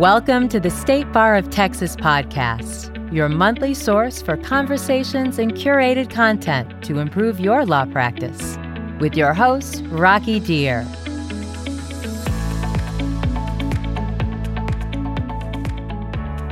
Welcome 0.00 0.48
to 0.48 0.58
the 0.58 0.70
State 0.70 1.12
Bar 1.12 1.36
of 1.36 1.50
Texas 1.50 1.94
podcast, 1.94 3.12
your 3.12 3.28
monthly 3.28 3.74
source 3.74 4.22
for 4.22 4.38
conversations 4.38 5.38
and 5.38 5.52
curated 5.52 6.08
content 6.08 6.82
to 6.84 7.00
improve 7.00 7.38
your 7.38 7.66
law 7.66 7.84
practice. 7.84 8.56
With 8.98 9.14
your 9.14 9.34
host, 9.34 9.84
Rocky 9.88 10.40
Dhir. 10.40 10.84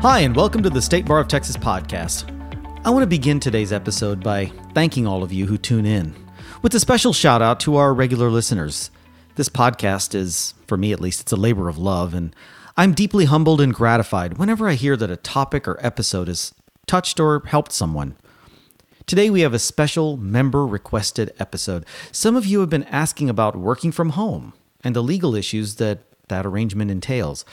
Hi, 0.02 0.18
and 0.20 0.36
welcome 0.36 0.62
to 0.62 0.68
the 0.68 0.82
State 0.82 1.06
Bar 1.06 1.20
of 1.20 1.28
Texas 1.28 1.56
podcast. 1.56 2.28
I 2.84 2.90
want 2.90 3.02
to 3.02 3.06
begin 3.06 3.40
today's 3.40 3.72
episode 3.72 4.22
by 4.22 4.52
thanking 4.74 5.06
all 5.06 5.22
of 5.22 5.32
you 5.32 5.46
who 5.46 5.56
tune 5.56 5.86
in, 5.86 6.14
with 6.60 6.74
a 6.74 6.80
special 6.80 7.14
shout 7.14 7.40
out 7.40 7.60
to 7.60 7.76
our 7.76 7.94
regular 7.94 8.28
listeners. 8.28 8.90
This 9.36 9.48
podcast 9.48 10.14
is, 10.14 10.52
for 10.66 10.77
me 10.77 10.92
at 10.92 11.01
least, 11.01 11.23
it's 11.23 11.33
a 11.33 11.37
labor 11.37 11.70
of 11.70 11.78
love, 11.78 12.12
and 12.12 12.37
I'm 12.78 12.92
deeply 12.92 13.24
humbled 13.24 13.60
and 13.60 13.74
gratified 13.74 14.38
whenever 14.38 14.68
I 14.68 14.74
hear 14.74 14.96
that 14.96 15.10
a 15.10 15.16
topic 15.16 15.66
or 15.66 15.84
episode 15.84 16.28
has 16.28 16.55
touched 16.87 17.18
or 17.18 17.42
helped 17.45 17.73
someone. 17.73 18.14
Today 19.04 19.30
we 19.30 19.41
have 19.41 19.52
a 19.52 19.59
special 19.59 20.16
member 20.16 20.64
requested 20.64 21.34
episode. 21.41 21.84
Some 22.12 22.37
of 22.37 22.46
you 22.46 22.60
have 22.60 22.70
been 22.70 22.84
asking 22.84 23.28
about 23.28 23.56
working 23.56 23.91
from 23.91 24.10
home 24.10 24.52
and 24.84 24.95
the 24.95 25.02
legal 25.02 25.34
issues 25.34 25.74
that 25.77 26.02
that 26.28 26.46
arrangement 26.46 26.92
entails. 26.92 27.45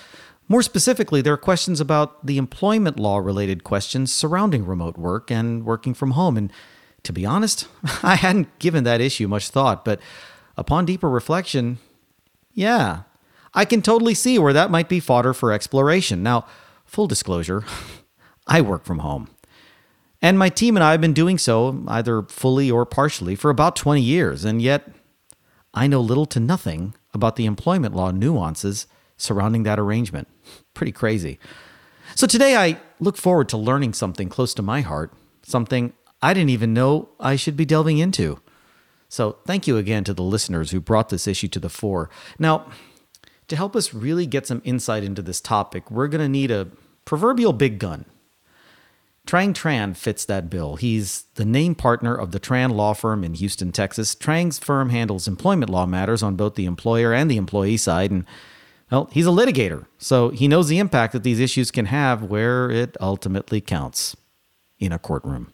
More 0.47 0.61
specifically, 0.61 1.23
there 1.23 1.33
are 1.33 1.37
questions 1.37 1.81
about 1.81 2.23
the 2.23 2.37
employment 2.37 2.99
law 2.99 3.17
related 3.17 3.63
questions 3.63 4.13
surrounding 4.13 4.63
remote 4.63 4.95
work 4.95 5.31
and 5.31 5.65
working 5.65 5.95
from 5.95 6.11
home. 6.11 6.37
And 6.37 6.53
to 7.01 7.11
be 7.11 7.25
honest, 7.25 7.67
I 8.03 8.13
hadn't 8.13 8.59
given 8.59 8.83
that 8.83 9.01
issue 9.01 9.27
much 9.27 9.49
thought, 9.49 9.85
but 9.85 9.99
upon 10.55 10.85
deeper 10.85 11.09
reflection, 11.09 11.79
yeah, 12.53 13.03
I 13.55 13.65
can 13.65 13.81
totally 13.81 14.13
see 14.13 14.37
where 14.37 14.53
that 14.53 14.69
might 14.69 14.89
be 14.89 14.99
fodder 14.99 15.33
for 15.33 15.51
exploration. 15.51 16.21
Now, 16.21 16.45
full 16.85 17.07
disclosure, 17.07 17.63
I 18.47 18.61
work 18.61 18.83
from 18.83 18.99
home. 18.99 19.29
And 20.21 20.37
my 20.37 20.49
team 20.49 20.75
and 20.75 20.83
I 20.83 20.91
have 20.91 21.01
been 21.01 21.13
doing 21.13 21.37
so, 21.37 21.83
either 21.87 22.23
fully 22.23 22.69
or 22.69 22.85
partially, 22.85 23.35
for 23.35 23.49
about 23.49 23.75
20 23.75 24.01
years, 24.01 24.43
and 24.43 24.61
yet 24.61 24.91
I 25.73 25.87
know 25.87 26.01
little 26.01 26.25
to 26.27 26.39
nothing 26.39 26.95
about 27.13 27.35
the 27.35 27.45
employment 27.45 27.95
law 27.95 28.11
nuances 28.11 28.87
surrounding 29.17 29.63
that 29.63 29.79
arrangement. 29.79 30.27
Pretty 30.73 30.91
crazy. 30.91 31.39
So 32.15 32.27
today 32.27 32.55
I 32.55 32.79
look 32.99 33.17
forward 33.17 33.49
to 33.49 33.57
learning 33.57 33.93
something 33.93 34.29
close 34.29 34.53
to 34.55 34.61
my 34.61 34.81
heart, 34.81 35.13
something 35.43 35.93
I 36.21 36.33
didn't 36.33 36.49
even 36.49 36.73
know 36.73 37.09
I 37.19 37.35
should 37.35 37.57
be 37.57 37.65
delving 37.65 37.97
into. 37.97 38.39
So 39.09 39.37
thank 39.45 39.67
you 39.67 39.77
again 39.77 40.03
to 40.05 40.13
the 40.13 40.23
listeners 40.23 40.71
who 40.71 40.79
brought 40.79 41.09
this 41.09 41.27
issue 41.27 41.47
to 41.49 41.59
the 41.59 41.69
fore. 41.69 42.09
Now, 42.39 42.67
to 43.47 43.55
help 43.55 43.75
us 43.75 43.93
really 43.93 44.25
get 44.25 44.47
some 44.47 44.61
insight 44.63 45.03
into 45.03 45.21
this 45.21 45.41
topic, 45.41 45.89
we're 45.91 46.07
going 46.07 46.21
to 46.21 46.29
need 46.29 46.51
a 46.51 46.67
proverbial 47.05 47.53
big 47.53 47.79
gun. 47.79 48.05
Trang 49.25 49.53
Tran 49.53 49.95
fits 49.95 50.23
that 50.25 50.49
bill. 50.49 50.75
He's 50.75 51.23
the 51.33 51.45
name 51.45 51.73
partner 51.73 52.15
of 52.15 52.31
the 52.31 52.39
Tran 52.39 52.73
law 52.73 52.93
firm 52.93 53.23
in 53.23 53.33
Houston, 53.33 53.71
Texas. 53.71 54.13
Trang's 54.13 54.59
firm 54.59 54.89
handles 54.89 55.27
employment 55.27 55.71
law 55.71 55.87
matters 55.87 56.21
on 56.21 56.35
both 56.35 56.55
the 56.55 56.65
employer 56.65 57.11
and 57.11 57.29
the 57.29 57.37
employee 57.37 57.77
side, 57.77 58.11
and 58.11 58.25
well, 58.91 59.09
he's 59.11 59.25
a 59.25 59.31
litigator, 59.31 59.87
so 59.97 60.29
he 60.29 60.47
knows 60.47 60.67
the 60.67 60.77
impact 60.77 61.13
that 61.13 61.23
these 61.23 61.39
issues 61.39 61.71
can 61.71 61.87
have 61.87 62.23
where 62.23 62.69
it 62.69 62.95
ultimately 63.01 63.61
counts 63.61 64.15
in 64.77 64.91
a 64.91 64.99
courtroom. 64.99 65.51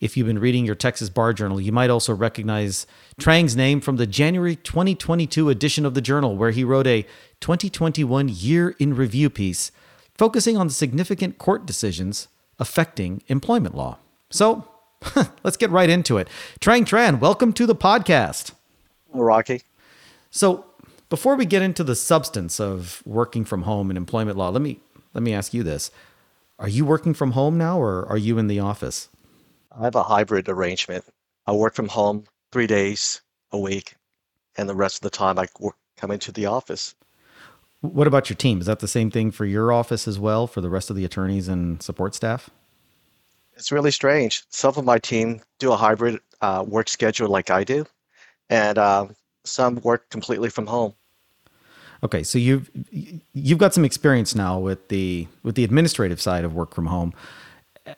If 0.00 0.16
you've 0.16 0.26
been 0.26 0.38
reading 0.38 0.64
your 0.64 0.74
Texas 0.74 1.10
Bar 1.10 1.34
Journal, 1.34 1.60
you 1.60 1.72
might 1.72 1.90
also 1.90 2.14
recognize 2.14 2.86
Trang's 3.20 3.54
name 3.54 3.82
from 3.82 3.96
the 3.96 4.06
January 4.06 4.56
2022 4.56 5.50
edition 5.50 5.84
of 5.84 5.92
the 5.92 6.00
journal, 6.00 6.36
where 6.36 6.52
he 6.52 6.64
wrote 6.64 6.86
a 6.86 7.02
2021 7.40 8.30
year 8.30 8.74
in 8.78 8.94
review 8.96 9.28
piece 9.28 9.70
focusing 10.16 10.56
on 10.56 10.68
the 10.68 10.72
significant 10.72 11.36
court 11.36 11.66
decisions 11.66 12.28
affecting 12.58 13.22
employment 13.28 13.74
law. 13.74 13.98
So 14.30 14.66
let's 15.44 15.58
get 15.58 15.68
right 15.68 15.90
into 15.90 16.16
it. 16.16 16.28
Trang 16.60 16.86
Tran, 16.86 17.20
welcome 17.20 17.52
to 17.52 17.66
the 17.66 17.76
podcast. 17.76 18.52
Rocky. 19.12 19.62
So 20.30 20.64
before 21.10 21.36
we 21.36 21.44
get 21.44 21.60
into 21.60 21.84
the 21.84 21.94
substance 21.94 22.58
of 22.58 23.02
working 23.04 23.44
from 23.44 23.62
home 23.62 23.90
and 23.90 23.98
employment 23.98 24.38
law, 24.38 24.48
let 24.48 24.62
me 24.62 24.80
let 25.12 25.22
me 25.22 25.34
ask 25.34 25.52
you 25.52 25.62
this. 25.62 25.90
Are 26.58 26.68
you 26.68 26.86
working 26.86 27.12
from 27.12 27.32
home 27.32 27.58
now 27.58 27.78
or 27.78 28.06
are 28.06 28.18
you 28.18 28.38
in 28.38 28.46
the 28.46 28.60
office? 28.60 29.10
I 29.76 29.84
have 29.84 29.94
a 29.94 30.02
hybrid 30.02 30.48
arrangement. 30.48 31.04
I 31.46 31.52
work 31.52 31.74
from 31.74 31.88
home 31.88 32.24
three 32.52 32.66
days 32.66 33.20
a 33.52 33.58
week, 33.58 33.94
and 34.56 34.68
the 34.68 34.74
rest 34.74 34.96
of 34.96 35.02
the 35.02 35.10
time 35.10 35.38
I 35.38 35.46
work, 35.58 35.76
come 35.96 36.10
into 36.10 36.32
the 36.32 36.46
office. 36.46 36.94
What 37.80 38.06
about 38.06 38.28
your 38.28 38.36
team? 38.36 38.60
Is 38.60 38.66
that 38.66 38.80
the 38.80 38.88
same 38.88 39.10
thing 39.10 39.30
for 39.30 39.44
your 39.44 39.72
office 39.72 40.06
as 40.08 40.18
well, 40.18 40.46
for 40.46 40.60
the 40.60 40.70
rest 40.70 40.90
of 40.90 40.96
the 40.96 41.04
attorneys 41.04 41.48
and 41.48 41.82
support 41.82 42.14
staff? 42.14 42.50
It's 43.54 43.70
really 43.70 43.90
strange. 43.90 44.44
Some 44.48 44.74
of 44.76 44.84
my 44.84 44.98
team 44.98 45.40
do 45.58 45.72
a 45.72 45.76
hybrid 45.76 46.20
uh, 46.40 46.64
work 46.66 46.88
schedule 46.88 47.28
like 47.28 47.50
I 47.50 47.64
do, 47.64 47.86
and 48.48 48.78
uh, 48.78 49.08
some 49.44 49.76
work 49.76 50.08
completely 50.10 50.50
from 50.50 50.66
home. 50.66 50.94
Okay, 52.02 52.22
so 52.22 52.38
you've 52.38 52.70
you've 53.34 53.58
got 53.58 53.74
some 53.74 53.84
experience 53.84 54.34
now 54.34 54.58
with 54.58 54.88
the 54.88 55.28
with 55.42 55.54
the 55.54 55.64
administrative 55.64 56.20
side 56.20 56.44
of 56.44 56.54
work 56.54 56.74
from 56.74 56.86
home. 56.86 57.12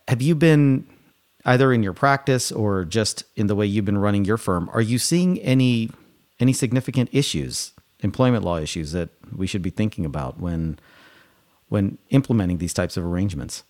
Have 0.09 0.21
you 0.21 0.35
been 0.35 0.87
either 1.45 1.73
in 1.73 1.83
your 1.83 1.93
practice 1.93 2.53
or 2.53 2.85
just 2.85 3.25
in 3.37 3.47
the 3.47 3.55
way 3.55 3.67
you've 3.67 3.85
been 3.85 3.99
running 3.99 4.25
your 4.25 4.39
firm, 4.39 4.71
are 4.73 4.81
you 4.81 4.99
seeing 4.99 5.39
any 5.41 5.91
any 6.41 6.53
significant 6.53 7.09
issues, 7.13 7.73
employment 8.01 8.45
law 8.45 8.59
issues 8.59 8.93
that 8.93 9.11
we 9.37 9.47
should 9.47 9.63
be 9.63 9.71
thinking 9.71 10.05
about 10.05 10.39
when 10.41 10.79
when 11.69 11.99
implementing 12.11 12.59
these 12.59 12.75
types 12.75 12.97
of 12.97 13.05
arrangements? 13.05 13.65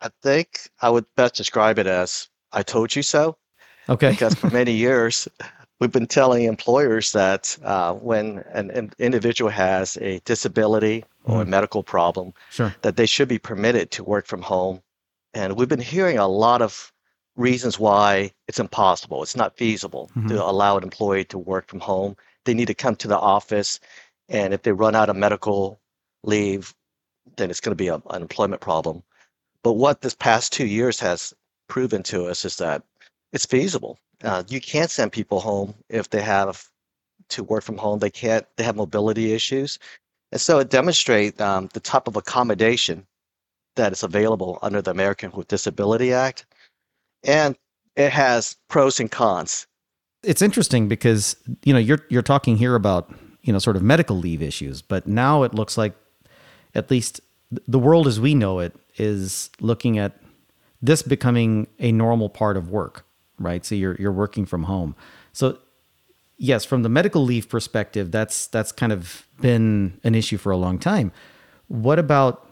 I 0.00 0.10
think 0.22 0.68
I 0.80 0.90
would 0.90 1.06
best 1.16 1.34
describe 1.34 1.78
it 1.78 1.86
as 1.86 2.28
I 2.52 2.62
told 2.62 2.94
you 2.94 3.02
so. 3.02 3.36
Okay. 3.88 4.10
Because 4.10 4.34
for 4.34 4.50
many 4.50 4.72
years, 4.86 5.28
we've 5.80 5.92
been 5.92 6.06
telling 6.06 6.44
employers 6.44 7.12
that 7.12 7.56
uh, 7.64 7.94
when 7.94 8.44
an, 8.52 8.70
an, 8.70 8.92
individual 8.98 9.50
has 9.50 9.96
a 9.98 10.20
disability 10.20 11.04
or 11.24 11.38
mm. 11.38 11.42
a 11.42 11.44
medical 11.44 11.82
problem, 11.82 12.34
sure. 12.50 12.74
that 12.82 12.96
they 12.96 13.06
should 13.06 13.28
be 13.28 13.38
permitted 13.38 13.90
to 13.92 14.04
work 14.04 14.26
from 14.26 14.42
home. 14.42 14.82
And 15.34 15.56
we've 15.56 15.68
been 15.68 15.80
hearing 15.80 16.18
a 16.18 16.28
lot 16.28 16.62
of 16.62 16.91
reasons 17.36 17.78
why 17.78 18.32
it's 18.48 18.60
impossible. 18.60 19.22
It's 19.22 19.36
not 19.36 19.56
feasible 19.56 20.10
mm-hmm. 20.16 20.28
to 20.28 20.44
allow 20.44 20.76
an 20.76 20.84
employee 20.84 21.24
to 21.26 21.38
work 21.38 21.68
from 21.68 21.80
home. 21.80 22.16
They 22.44 22.54
need 22.54 22.66
to 22.66 22.74
come 22.74 22.96
to 22.96 23.08
the 23.08 23.18
office, 23.18 23.80
and 24.28 24.52
if 24.52 24.62
they 24.62 24.72
run 24.72 24.94
out 24.94 25.08
of 25.08 25.16
medical 25.16 25.80
leave, 26.24 26.74
then 27.36 27.50
it's 27.50 27.60
going 27.60 27.76
to 27.76 27.82
be 27.82 27.88
a, 27.88 28.02
an 28.10 28.22
employment 28.22 28.60
problem. 28.60 29.02
But 29.62 29.74
what 29.74 30.00
this 30.00 30.14
past 30.14 30.52
two 30.52 30.66
years 30.66 30.98
has 31.00 31.32
proven 31.68 32.02
to 32.04 32.26
us 32.26 32.44
is 32.44 32.56
that 32.56 32.82
it's 33.32 33.46
feasible. 33.46 33.98
Uh, 34.22 34.42
you 34.48 34.60
can't 34.60 34.90
send 34.90 35.12
people 35.12 35.40
home 35.40 35.74
if 35.88 36.10
they 36.10 36.20
have 36.20 36.68
to 37.30 37.44
work 37.44 37.64
from 37.64 37.78
home. 37.78 37.98
They 37.98 38.10
can't. 38.10 38.46
They 38.56 38.64
have 38.64 38.76
mobility 38.76 39.32
issues, 39.32 39.78
and 40.32 40.40
so 40.40 40.58
it 40.58 40.70
demonstrates 40.70 41.40
um, 41.40 41.68
the 41.72 41.80
type 41.80 42.08
of 42.08 42.16
accommodation 42.16 43.06
that 43.76 43.92
is 43.92 44.02
available 44.02 44.58
under 44.62 44.82
the 44.82 44.90
American 44.90 45.30
with 45.32 45.48
Disability 45.48 46.12
Act 46.12 46.44
and 47.24 47.56
it 47.96 48.10
has 48.10 48.56
pros 48.68 49.00
and 49.00 49.10
cons. 49.10 49.66
It's 50.22 50.42
interesting 50.42 50.88
because 50.88 51.36
you 51.64 51.72
know 51.72 51.78
you're 51.78 52.04
you're 52.08 52.22
talking 52.22 52.56
here 52.56 52.74
about 52.74 53.12
you 53.42 53.52
know 53.52 53.58
sort 53.58 53.76
of 53.76 53.82
medical 53.82 54.16
leave 54.16 54.42
issues, 54.42 54.82
but 54.82 55.06
now 55.06 55.42
it 55.42 55.54
looks 55.54 55.76
like 55.76 55.94
at 56.74 56.90
least 56.90 57.20
the 57.68 57.78
world 57.78 58.06
as 58.06 58.20
we 58.20 58.34
know 58.34 58.60
it 58.60 58.74
is 58.96 59.50
looking 59.60 59.98
at 59.98 60.18
this 60.80 61.02
becoming 61.02 61.66
a 61.78 61.92
normal 61.92 62.28
part 62.28 62.56
of 62.56 62.70
work, 62.70 63.04
right? 63.38 63.64
So 63.64 63.74
you're 63.74 63.96
you're 63.98 64.12
working 64.12 64.46
from 64.46 64.64
home. 64.64 64.94
So 65.32 65.58
yes, 66.36 66.64
from 66.64 66.82
the 66.82 66.88
medical 66.88 67.24
leave 67.24 67.48
perspective, 67.48 68.10
that's 68.10 68.46
that's 68.46 68.72
kind 68.72 68.92
of 68.92 69.26
been 69.40 70.00
an 70.04 70.14
issue 70.14 70.38
for 70.38 70.50
a 70.52 70.56
long 70.56 70.78
time. 70.78 71.12
What 71.68 71.98
about 71.98 72.48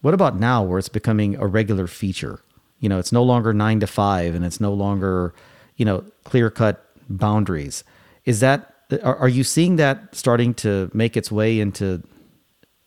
what 0.00 0.14
about 0.14 0.38
now 0.38 0.62
where 0.62 0.78
it's 0.78 0.88
becoming 0.88 1.36
a 1.36 1.46
regular 1.46 1.86
feature? 1.86 2.40
You 2.82 2.88
know, 2.88 2.98
it's 2.98 3.12
no 3.12 3.22
longer 3.22 3.54
nine 3.54 3.78
to 3.80 3.86
five 3.86 4.34
and 4.34 4.44
it's 4.44 4.60
no 4.60 4.74
longer, 4.74 5.32
you 5.76 5.84
know, 5.84 6.04
clear 6.24 6.50
cut 6.50 6.84
boundaries. 7.08 7.84
Is 8.24 8.40
that, 8.40 8.74
are, 9.04 9.16
are 9.16 9.28
you 9.28 9.44
seeing 9.44 9.76
that 9.76 10.14
starting 10.14 10.52
to 10.54 10.90
make 10.92 11.16
its 11.16 11.30
way 11.30 11.60
into 11.60 12.02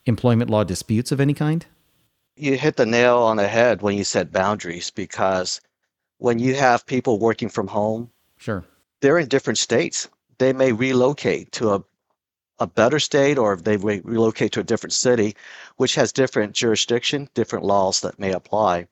employment 0.04 0.50
law 0.50 0.64
disputes 0.64 1.12
of 1.12 1.18
any 1.18 1.32
kind? 1.32 1.64
You 2.36 2.58
hit 2.58 2.76
the 2.76 2.84
nail 2.84 3.16
on 3.16 3.38
the 3.38 3.48
head 3.48 3.80
when 3.80 3.96
you 3.96 4.04
said 4.04 4.30
boundaries 4.30 4.90
because 4.90 5.62
when 6.18 6.38
you 6.38 6.54
have 6.54 6.84
people 6.84 7.18
working 7.18 7.48
from 7.48 7.66
home, 7.66 8.10
sure, 8.36 8.66
they're 9.00 9.18
in 9.18 9.28
different 9.28 9.58
states. 9.58 10.10
They 10.36 10.52
may 10.52 10.72
relocate 10.72 11.52
to 11.52 11.72
a 11.72 11.84
a 12.58 12.66
better 12.66 12.98
state 12.98 13.38
or 13.38 13.56
they 13.56 13.76
may 13.76 14.00
relocate 14.00 14.52
to 14.52 14.60
a 14.60 14.64
different 14.64 14.92
city, 14.92 15.36
which 15.76 15.94
has 15.94 16.12
different 16.12 16.54
jurisdiction, 16.54 17.28
different 17.34 17.64
laws 17.64 18.00
that 18.00 18.18
may 18.18 18.32
apply. 18.32 18.86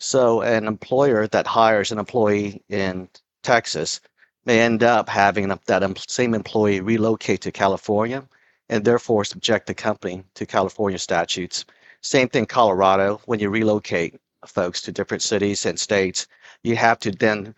So 0.00 0.42
an 0.42 0.66
employer 0.66 1.26
that 1.28 1.46
hires 1.46 1.90
an 1.90 1.98
employee 1.98 2.62
in 2.68 3.08
Texas 3.42 4.00
may 4.44 4.60
end 4.60 4.82
up 4.82 5.08
having 5.08 5.48
that 5.48 6.04
same 6.08 6.34
employee 6.34 6.80
relocate 6.80 7.40
to 7.42 7.52
California 7.52 8.26
and 8.68 8.84
therefore 8.84 9.24
subject 9.24 9.66
the 9.66 9.74
company 9.74 10.24
to 10.34 10.46
California 10.46 10.98
statutes. 10.98 11.64
Same 12.00 12.28
thing, 12.28 12.46
Colorado. 12.46 13.20
When 13.26 13.40
you 13.40 13.50
relocate 13.50 14.20
folks 14.46 14.80
to 14.82 14.92
different 14.92 15.22
cities 15.22 15.66
and 15.66 15.78
states, 15.78 16.28
you 16.62 16.76
have 16.76 16.98
to 17.00 17.10
then 17.10 17.54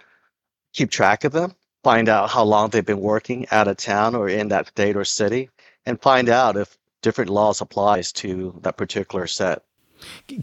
keep 0.72 0.90
track 0.90 1.25
of 1.25 1.32
them, 1.32 1.54
find 1.84 2.08
out 2.08 2.31
how 2.31 2.44
long 2.44 2.70
they've 2.70 2.84
been 2.84 3.00
working 3.00 3.46
out 3.50 3.69
of 3.69 3.76
town 3.76 4.14
or 4.14 4.28
in 4.28 4.48
that 4.48 4.69
state 4.69 4.96
or 4.96 5.04
city, 5.04 5.50
and 5.84 6.00
find 6.00 6.28
out 6.28 6.56
if 6.56 6.78
different 7.02 7.31
laws 7.31 7.60
applies 7.60 8.12
to 8.12 8.58
that 8.62 8.76
particular 8.76 9.26
set. 9.26 9.62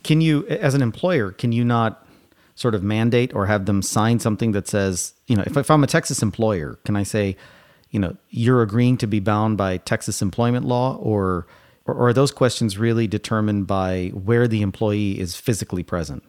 Can 0.03 0.21
you, 0.21 0.45
as 0.47 0.73
an 0.73 0.81
employer, 0.81 1.31
can 1.31 1.51
you 1.51 1.63
not 1.63 2.05
sort 2.55 2.73
of 2.73 2.81
mandate 2.83 3.33
or 3.35 3.45
have 3.45 3.65
them 3.65 3.81
sign 3.81 4.19
something 4.19 4.51
that 4.51 4.67
says, 4.67 5.13
you 5.27 5.35
know, 5.35 5.43
if, 5.45 5.55
if 5.55 5.69
I'm 5.69 5.83
a 5.83 5.87
Texas 5.87 6.23
employer, 6.23 6.79
can 6.85 6.95
I 6.95 7.03
say, 7.03 7.37
you 7.91 7.99
know, 7.99 8.17
you're 8.29 8.63
agreeing 8.63 8.97
to 8.97 9.07
be 9.07 9.19
bound 9.19 9.57
by 9.57 9.77
Texas 9.77 10.21
employment 10.21 10.65
law 10.65 10.95
or, 10.95 11.45
or, 11.85 11.93
or 11.93 12.07
are 12.09 12.13
those 12.13 12.31
questions 12.31 12.77
really 12.77 13.07
determined 13.07 13.67
by 13.67 14.07
where 14.13 14.47
the 14.47 14.63
employee 14.63 15.19
is 15.19 15.35
physically 15.35 15.83
present? 15.83 16.23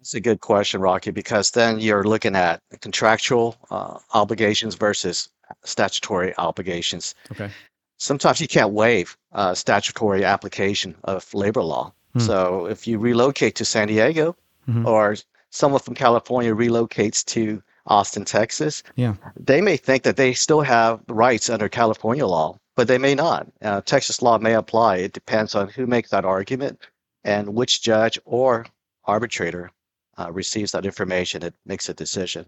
It's 0.00 0.14
a 0.14 0.20
good 0.20 0.40
question, 0.40 0.80
Rocky, 0.80 1.10
because 1.10 1.50
then 1.50 1.80
you're 1.80 2.04
looking 2.04 2.36
at 2.36 2.62
contractual 2.80 3.56
uh, 3.72 3.98
obligations 4.14 4.76
versus 4.76 5.28
statutory 5.64 6.32
obligations. 6.38 7.16
Okay. 7.32 7.50
Sometimes 7.98 8.40
you 8.40 8.46
can't 8.46 8.70
waive 8.70 9.16
uh, 9.32 9.52
statutory 9.54 10.24
application 10.24 10.94
of 11.02 11.32
labor 11.34 11.62
law. 11.62 11.92
Hmm. 12.16 12.22
So 12.22 12.66
if 12.66 12.86
you 12.86 12.98
relocate 12.98 13.54
to 13.56 13.64
San 13.64 13.88
Diego 13.88 14.36
mm-hmm. 14.68 14.86
or 14.86 15.16
someone 15.50 15.80
from 15.80 15.94
California 15.94 16.54
relocates 16.54 17.24
to 17.26 17.62
Austin, 17.86 18.24
Texas, 18.24 18.82
yeah. 18.96 19.14
they 19.38 19.60
may 19.60 19.76
think 19.76 20.02
that 20.04 20.16
they 20.16 20.32
still 20.32 20.62
have 20.62 21.00
rights 21.08 21.50
under 21.50 21.68
California 21.68 22.26
law, 22.26 22.58
but 22.74 22.88
they 22.88 22.98
may 22.98 23.14
not. 23.14 23.46
Uh, 23.62 23.80
Texas 23.82 24.22
law 24.22 24.38
may 24.38 24.54
apply. 24.54 24.96
It 24.96 25.12
depends 25.12 25.54
on 25.54 25.68
who 25.68 25.86
makes 25.86 26.10
that 26.10 26.24
argument 26.24 26.80
and 27.22 27.54
which 27.54 27.82
judge 27.82 28.18
or 28.24 28.66
arbitrator 29.04 29.70
uh, 30.18 30.32
receives 30.32 30.72
that 30.72 30.86
information. 30.86 31.42
and 31.44 31.54
makes 31.66 31.88
a 31.88 31.94
decision. 31.94 32.46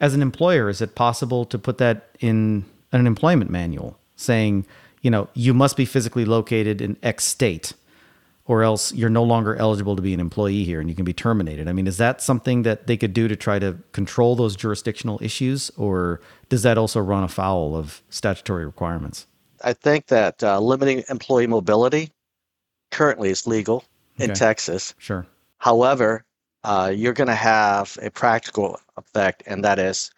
As 0.00 0.12
an 0.12 0.20
employer, 0.20 0.68
is 0.68 0.82
it 0.82 0.94
possible 0.94 1.46
to 1.46 1.58
put 1.58 1.78
that 1.78 2.10
in 2.20 2.66
an 2.92 3.06
employment 3.06 3.50
manual 3.50 3.98
saying, 4.16 4.66
you 5.00 5.10
know, 5.10 5.28
you 5.32 5.54
must 5.54 5.76
be 5.76 5.86
physically 5.86 6.24
located 6.26 6.82
in 6.82 6.98
X 7.02 7.24
state? 7.24 7.72
Or 8.46 8.62
else 8.62 8.92
you're 8.92 9.10
no 9.10 9.24
longer 9.24 9.56
eligible 9.56 9.96
to 9.96 10.02
be 10.02 10.14
an 10.14 10.20
employee 10.20 10.64
here 10.64 10.80
and 10.80 10.88
you 10.88 10.94
can 10.94 11.04
be 11.04 11.12
terminated. 11.12 11.68
I 11.68 11.72
mean, 11.72 11.86
is 11.86 11.96
that 11.96 12.22
something 12.22 12.62
that 12.62 12.86
they 12.86 12.96
could 12.96 13.12
do 13.12 13.28
to 13.28 13.36
try 13.36 13.58
to 13.58 13.76
control 13.92 14.36
those 14.36 14.54
jurisdictional 14.54 15.18
issues, 15.20 15.70
or 15.76 16.20
does 16.48 16.62
that 16.62 16.78
also 16.78 17.00
run 17.00 17.24
afoul 17.24 17.74
of 17.76 18.02
statutory 18.08 18.64
requirements? 18.64 19.26
I 19.62 19.72
think 19.72 20.06
that 20.06 20.42
uh, 20.42 20.60
limiting 20.60 21.02
employee 21.08 21.46
mobility 21.46 22.12
currently 22.90 23.30
is 23.30 23.46
legal 23.46 23.84
in. 24.18 24.32
Texas. 24.34 24.94
Sure. 24.98 25.26
However, 25.58 26.24
uh, 26.64 26.92
you're 26.94 27.12
going 27.12 27.28
to 27.28 27.34
have 27.34 27.96
a 28.02 28.10
practical 28.10 28.78
effect, 28.96 29.42
and 29.46 29.64
that 29.64 29.78
is 29.78 30.10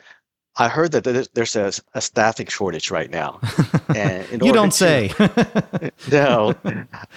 I 0.61 0.69
heard 0.69 0.91
that 0.93 1.29
there's 1.35 1.57
a, 1.57 1.73
a 1.95 2.01
staffing 2.01 2.47
shortage 2.47 2.91
right 2.91 3.11
now. 3.11 3.41
And 3.95 4.43
you 4.45 4.53
don't 4.53 4.71
to, 4.71 4.77
say. 4.77 5.11
no, 6.13 6.55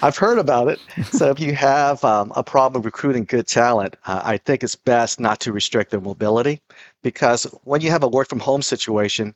I've 0.00 0.16
heard 0.16 0.38
about 0.38 0.68
it. 0.68 0.80
So 1.12 1.28
if 1.30 1.38
you 1.38 1.54
have 1.54 2.02
um, 2.02 2.32
a 2.34 2.42
problem 2.42 2.82
recruiting 2.82 3.24
good 3.24 3.46
talent, 3.46 3.96
uh, 4.06 4.22
I 4.24 4.38
think 4.38 4.64
it's 4.64 4.74
best 4.74 5.20
not 5.20 5.38
to 5.40 5.52
restrict 5.52 5.90
their 5.90 6.00
mobility 6.00 6.60
because 7.02 7.44
when 7.64 7.82
you 7.82 7.90
have 7.90 8.02
a 8.02 8.08
work 8.08 8.28
from 8.28 8.40
home 8.40 8.62
situation, 8.62 9.34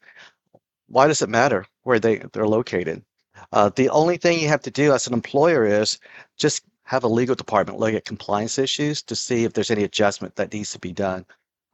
why 0.89 1.07
does 1.09 1.21
it 1.21 1.29
matter 1.29 1.67
where 1.83 2.01
they, 2.01 2.17
they're 2.33 2.49
located? 2.49 3.05
Uh, 3.53 3.69
the 3.77 3.91
only 3.91 4.17
thing 4.17 4.41
you 4.41 4.49
have 4.49 4.63
to 4.63 4.71
do 4.71 4.95
as 4.95 5.07
an 5.07 5.13
employer 5.13 5.67
is 5.67 5.99
just 6.39 6.65
have 6.85 7.05
a 7.05 7.09
legal 7.09 7.35
department 7.35 7.79
look 7.79 7.95
at 7.95 8.07
compliance 8.07 8.59
issues 8.59 9.03
to 9.03 9.15
see 9.15 9.45
if 9.45 9.53
there's 9.53 9.71
any 9.71 9.85
adjustment 9.85 10.35
that 10.37 10.53
needs 10.53 10.73
to 10.73 10.79
be 10.79 10.93
done. 10.93 11.25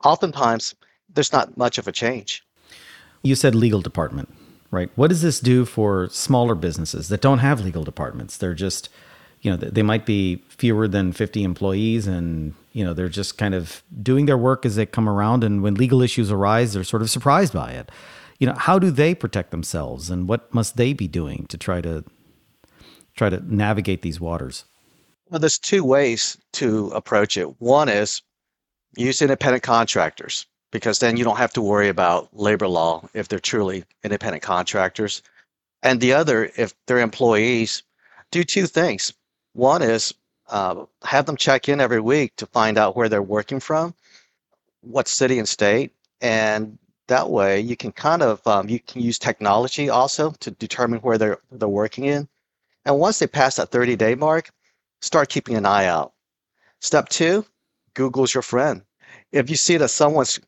Oftentimes, 0.05 0.75
there's 1.14 1.32
not 1.32 1.56
much 1.56 1.79
of 1.79 1.88
a 1.88 1.93
change. 1.93 2.44
You 3.23 3.35
said 3.35 3.55
legal 3.55 3.81
department, 3.81 4.35
right? 4.70 4.91
What 4.97 5.09
does 5.09 5.23
this 5.23 5.41
do 5.41 5.64
for 5.64 6.09
smaller 6.11 6.55
businesses 6.55 7.09
that 7.09 7.20
don't 7.20 7.38
have 7.38 7.61
legal 7.61 7.85
departments? 7.85 8.37
They're 8.37 8.55
just, 8.55 8.88
you 9.41 9.50
know, 9.50 9.56
they 9.56 9.82
might 9.82 10.06
be 10.06 10.43
fewer 10.49 10.88
than 10.88 11.12
50 11.12 11.44
employees 11.44 12.06
and, 12.06 12.55
you 12.73 12.85
know, 12.85 12.93
they're 12.93 13.09
just 13.09 13.38
kind 13.38 13.55
of 13.55 13.82
doing 14.03 14.26
their 14.26 14.38
work 14.38 14.67
as 14.67 14.76
they 14.76 14.87
come 14.87 15.09
around. 15.09 15.44
And 15.44 15.62
when 15.62 15.75
legal 15.75 16.03
issues 16.03 16.31
arise, 16.31 16.73
they're 16.73 16.85
sort 16.85 17.03
of 17.03 17.11
surprised 17.11 17.53
by 17.53 17.73
it. 17.73 17.91
You 18.38 18.49
know, 18.49 18.55
how 18.55 18.79
do 18.79 18.91
they 18.91 19.14
protect 19.14 19.53
themselves 19.53 20.11
and 20.11 20.26
what 20.26 20.53
must 20.53 20.76
they 20.76 20.93
be 20.93 21.06
doing 21.06 21.47
to 21.49 21.56
try 21.56 21.81
to 21.81 22.05
try 23.14 23.29
to 23.29 23.41
navigate 23.55 24.03
these 24.03 24.20
waters? 24.20 24.64
Well, 25.31 25.38
there's 25.38 25.59
two 25.59 25.85
ways 25.85 26.37
to 26.55 26.88
approach 26.88 27.37
it. 27.37 27.61
One 27.61 27.88
is 27.88 28.20
use 28.97 29.23
independent 29.23 29.62
contractors 29.62 30.47
because 30.72 30.98
then 30.98 31.16
you 31.16 31.22
don't 31.22 31.36
have 31.36 31.52
to 31.52 31.62
worry 31.62 31.88
about 31.88 32.28
labor 32.32 32.66
law 32.66 33.08
if 33.14 33.28
they're 33.28 33.38
truly 33.38 33.84
independent 34.02 34.42
contractors. 34.42 35.22
And 35.82 36.00
the 36.00 36.14
other, 36.14 36.50
if 36.56 36.74
they're 36.86 36.98
employees, 36.98 37.84
do 38.32 38.42
two 38.42 38.66
things. 38.66 39.12
One 39.52 39.82
is 39.82 40.14
uh, 40.48 40.86
have 41.04 41.26
them 41.26 41.36
check 41.36 41.69
in 41.69 41.80
every 41.80 42.00
week 42.00 42.34
to 42.36 42.46
find 42.46 42.78
out 42.78 42.96
where 42.96 43.08
they're 43.08 43.22
working 43.22 43.60
from, 43.60 43.94
what 44.80 45.06
city 45.06 45.38
and 45.38 45.48
state, 45.48 45.92
and 46.20 46.78
that 47.08 47.30
way 47.30 47.60
you 47.60 47.76
can 47.76 47.92
kind 47.92 48.22
of 48.22 48.44
um, 48.46 48.68
you 48.68 48.80
can 48.80 49.02
use 49.02 49.18
technology 49.18 49.90
also 49.90 50.30
to 50.40 50.50
determine 50.52 51.00
where 51.00 51.18
they're 51.18 51.38
they're 51.50 51.68
working 51.68 52.06
in. 52.06 52.28
And 52.84 52.98
once 52.98 53.18
they 53.18 53.26
pass 53.26 53.56
that 53.56 53.70
30 53.70 53.96
day 53.96 54.14
mark, 54.14 54.50
start 55.00 55.28
keeping 55.28 55.56
an 55.56 55.66
eye 55.66 55.86
out. 55.86 56.12
Step 56.80 57.08
two, 57.08 57.44
Google's 57.94 58.34
your 58.34 58.42
friend 58.42 58.82
if 59.32 59.49
you 59.50 59.56
see 59.56 59.76
that 59.79 59.88
someone's 59.88 60.38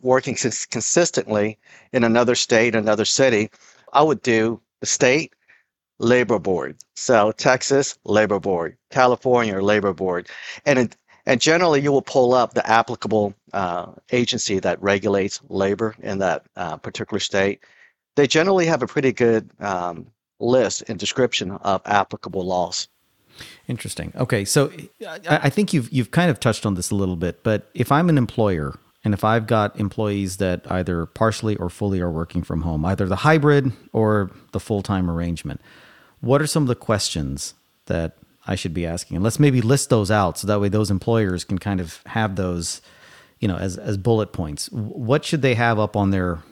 working 0.00 0.34
consistently 0.70 1.58
in 1.92 2.04
another 2.04 2.34
state, 2.34 2.74
another 2.74 3.04
city, 3.04 3.50
I 3.92 4.02
would 4.02 4.22
do 4.22 4.60
the 4.80 4.86
state 4.86 5.34
labor 5.98 6.38
board. 6.38 6.76
So 6.96 7.32
Texas 7.32 7.98
labor 8.04 8.40
board, 8.40 8.76
California 8.90 9.60
labor 9.60 9.92
board, 9.92 10.28
and 10.64 10.96
and 11.26 11.40
generally 11.40 11.80
you 11.82 11.92
will 11.92 12.02
pull 12.02 12.32
up 12.32 12.54
the 12.54 12.66
applicable 12.68 13.34
uh, 13.52 13.92
agency 14.10 14.58
that 14.58 14.82
regulates 14.82 15.40
labor 15.48 15.94
in 16.00 16.18
that 16.18 16.46
uh, 16.56 16.78
particular 16.78 17.20
state. 17.20 17.62
They 18.16 18.26
generally 18.26 18.66
have 18.66 18.82
a 18.82 18.86
pretty 18.86 19.12
good 19.12 19.50
um, 19.60 20.06
list 20.40 20.82
and 20.88 20.98
description 20.98 21.52
of 21.52 21.82
applicable 21.84 22.44
laws. 22.44 22.88
Interesting. 23.68 24.12
Okay, 24.16 24.44
so 24.44 24.72
I 25.28 25.50
think 25.50 25.72
you've 25.72 25.90
you've 25.92 26.10
kind 26.10 26.30
of 26.30 26.40
touched 26.40 26.66
on 26.66 26.74
this 26.74 26.90
a 26.90 26.94
little 26.94 27.16
bit, 27.16 27.42
but 27.42 27.70
if 27.74 27.92
I'm 27.92 28.08
an 28.08 28.18
employer 28.18 28.78
and 29.04 29.14
if 29.14 29.24
I've 29.24 29.46
got 29.46 29.78
employees 29.78 30.36
that 30.38 30.70
either 30.70 31.06
partially 31.06 31.56
or 31.56 31.70
fully 31.70 32.00
are 32.00 32.10
working 32.10 32.42
from 32.42 32.62
home, 32.62 32.84
either 32.84 33.06
the 33.06 33.16
hybrid 33.16 33.72
or 33.92 34.30
the 34.52 34.60
full-time 34.60 35.10
arrangement, 35.10 35.60
what 36.20 36.42
are 36.42 36.46
some 36.46 36.64
of 36.64 36.68
the 36.68 36.74
questions 36.74 37.54
that 37.86 38.16
I 38.46 38.54
should 38.56 38.74
be 38.74 38.86
asking? 38.86 39.16
And 39.16 39.24
let's 39.24 39.40
maybe 39.40 39.62
list 39.62 39.88
those 39.88 40.10
out 40.10 40.38
so 40.38 40.46
that 40.46 40.60
way 40.60 40.68
those 40.68 40.90
employers 40.90 41.44
can 41.44 41.58
kind 41.58 41.80
of 41.80 42.00
have 42.06 42.36
those, 42.36 42.82
you 43.38 43.48
know, 43.48 43.56
as 43.56 43.78
as 43.78 43.96
bullet 43.96 44.32
points. 44.32 44.70
What 44.70 45.24
should 45.24 45.42
they 45.42 45.54
have 45.54 45.78
up 45.78 45.96
on 45.96 46.10
their 46.10 46.42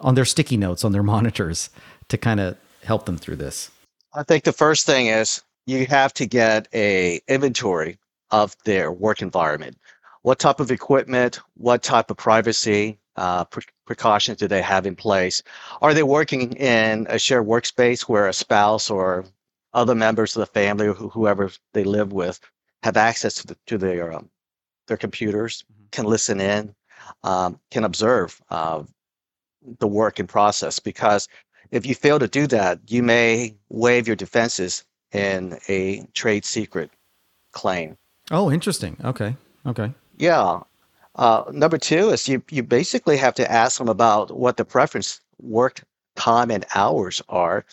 on 0.00 0.14
their 0.14 0.24
sticky 0.24 0.56
notes 0.56 0.84
on 0.84 0.92
their 0.92 1.02
monitors 1.14 1.70
to 2.08 2.16
kind 2.16 2.40
of 2.40 2.56
help 2.82 3.04
them 3.06 3.18
through 3.18 3.36
this? 3.36 3.70
I 4.14 4.22
think 4.22 4.44
the 4.44 4.52
first 4.52 4.86
thing 4.86 5.08
is 5.08 5.42
you 5.68 5.84
have 5.84 6.14
to 6.14 6.26
get 6.26 6.66
a 6.72 7.20
inventory 7.28 7.98
of 8.30 8.56
their 8.64 8.90
work 8.90 9.20
environment. 9.20 9.76
What 10.22 10.38
type 10.38 10.60
of 10.60 10.70
equipment, 10.70 11.40
what 11.54 11.82
type 11.82 12.10
of 12.10 12.16
privacy 12.16 12.98
uh, 13.16 13.44
pre- 13.44 13.64
precautions 13.84 14.38
do 14.38 14.48
they 14.48 14.62
have 14.62 14.86
in 14.86 14.96
place? 14.96 15.42
Are 15.82 15.92
they 15.92 16.02
working 16.02 16.54
in 16.54 17.06
a 17.10 17.18
shared 17.18 17.46
workspace 17.46 18.02
where 18.02 18.28
a 18.28 18.32
spouse 18.32 18.88
or 18.88 19.26
other 19.74 19.94
members 19.94 20.34
of 20.34 20.40
the 20.40 20.46
family 20.46 20.88
or 20.88 20.94
whoever 20.94 21.50
they 21.74 21.84
live 21.84 22.14
with 22.14 22.40
have 22.82 22.96
access 22.96 23.34
to, 23.34 23.48
the, 23.48 23.56
to 23.66 23.76
their 23.76 24.14
um, 24.14 24.30
their 24.86 24.96
computers, 24.96 25.64
mm-hmm. 25.70 25.84
can 25.92 26.06
listen 26.06 26.40
in, 26.40 26.74
um, 27.24 27.60
can 27.70 27.84
observe 27.84 28.40
uh, 28.48 28.82
the 29.80 29.86
work 29.86 30.18
and 30.18 30.30
process? 30.30 30.78
Because 30.78 31.28
if 31.70 31.84
you 31.84 31.94
fail 31.94 32.18
to 32.18 32.28
do 32.28 32.46
that, 32.46 32.80
you 32.88 33.02
may 33.02 33.54
waive 33.68 34.06
your 34.06 34.16
defenses 34.16 34.84
in 35.12 35.58
a 35.68 36.06
trade 36.14 36.44
secret 36.44 36.90
claim. 37.52 37.96
Oh, 38.30 38.50
interesting. 38.50 38.96
Okay. 39.04 39.36
Okay. 39.66 39.92
Yeah. 40.16 40.60
Uh, 41.14 41.44
number 41.52 41.78
two 41.78 42.10
is 42.10 42.28
you, 42.28 42.42
you 42.50 42.62
basically 42.62 43.16
have 43.16 43.34
to 43.34 43.50
ask 43.50 43.78
them 43.78 43.88
about 43.88 44.36
what 44.36 44.56
the 44.56 44.64
preference 44.64 45.20
work 45.40 45.82
time 46.16 46.50
and 46.50 46.64
hours 46.74 47.22
are 47.28 47.64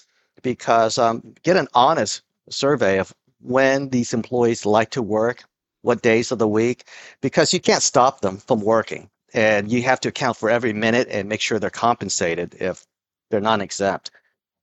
because 0.41 0.97
um, 0.97 1.35
get 1.43 1.57
an 1.57 1.67
honest 1.73 2.21
survey 2.49 2.99
of 2.99 3.13
when 3.41 3.89
these 3.89 4.13
employees 4.13 4.65
like 4.65 4.91
to 4.91 5.01
work, 5.01 5.43
what 5.81 6.01
days 6.01 6.31
of 6.31 6.39
the 6.39 6.47
week, 6.47 6.85
because 7.21 7.53
you 7.53 7.59
can't 7.59 7.83
stop 7.83 8.21
them 8.21 8.37
from 8.37 8.61
working. 8.61 9.09
And 9.33 9.71
you 9.71 9.81
have 9.83 9.99
to 10.01 10.09
account 10.09 10.37
for 10.37 10.49
every 10.49 10.71
minute 10.71 11.07
and 11.11 11.27
make 11.27 11.41
sure 11.41 11.59
they're 11.59 11.69
compensated 11.69 12.55
if 12.59 12.85
they're 13.29 13.41
non 13.41 13.59
exempt. 13.59 14.11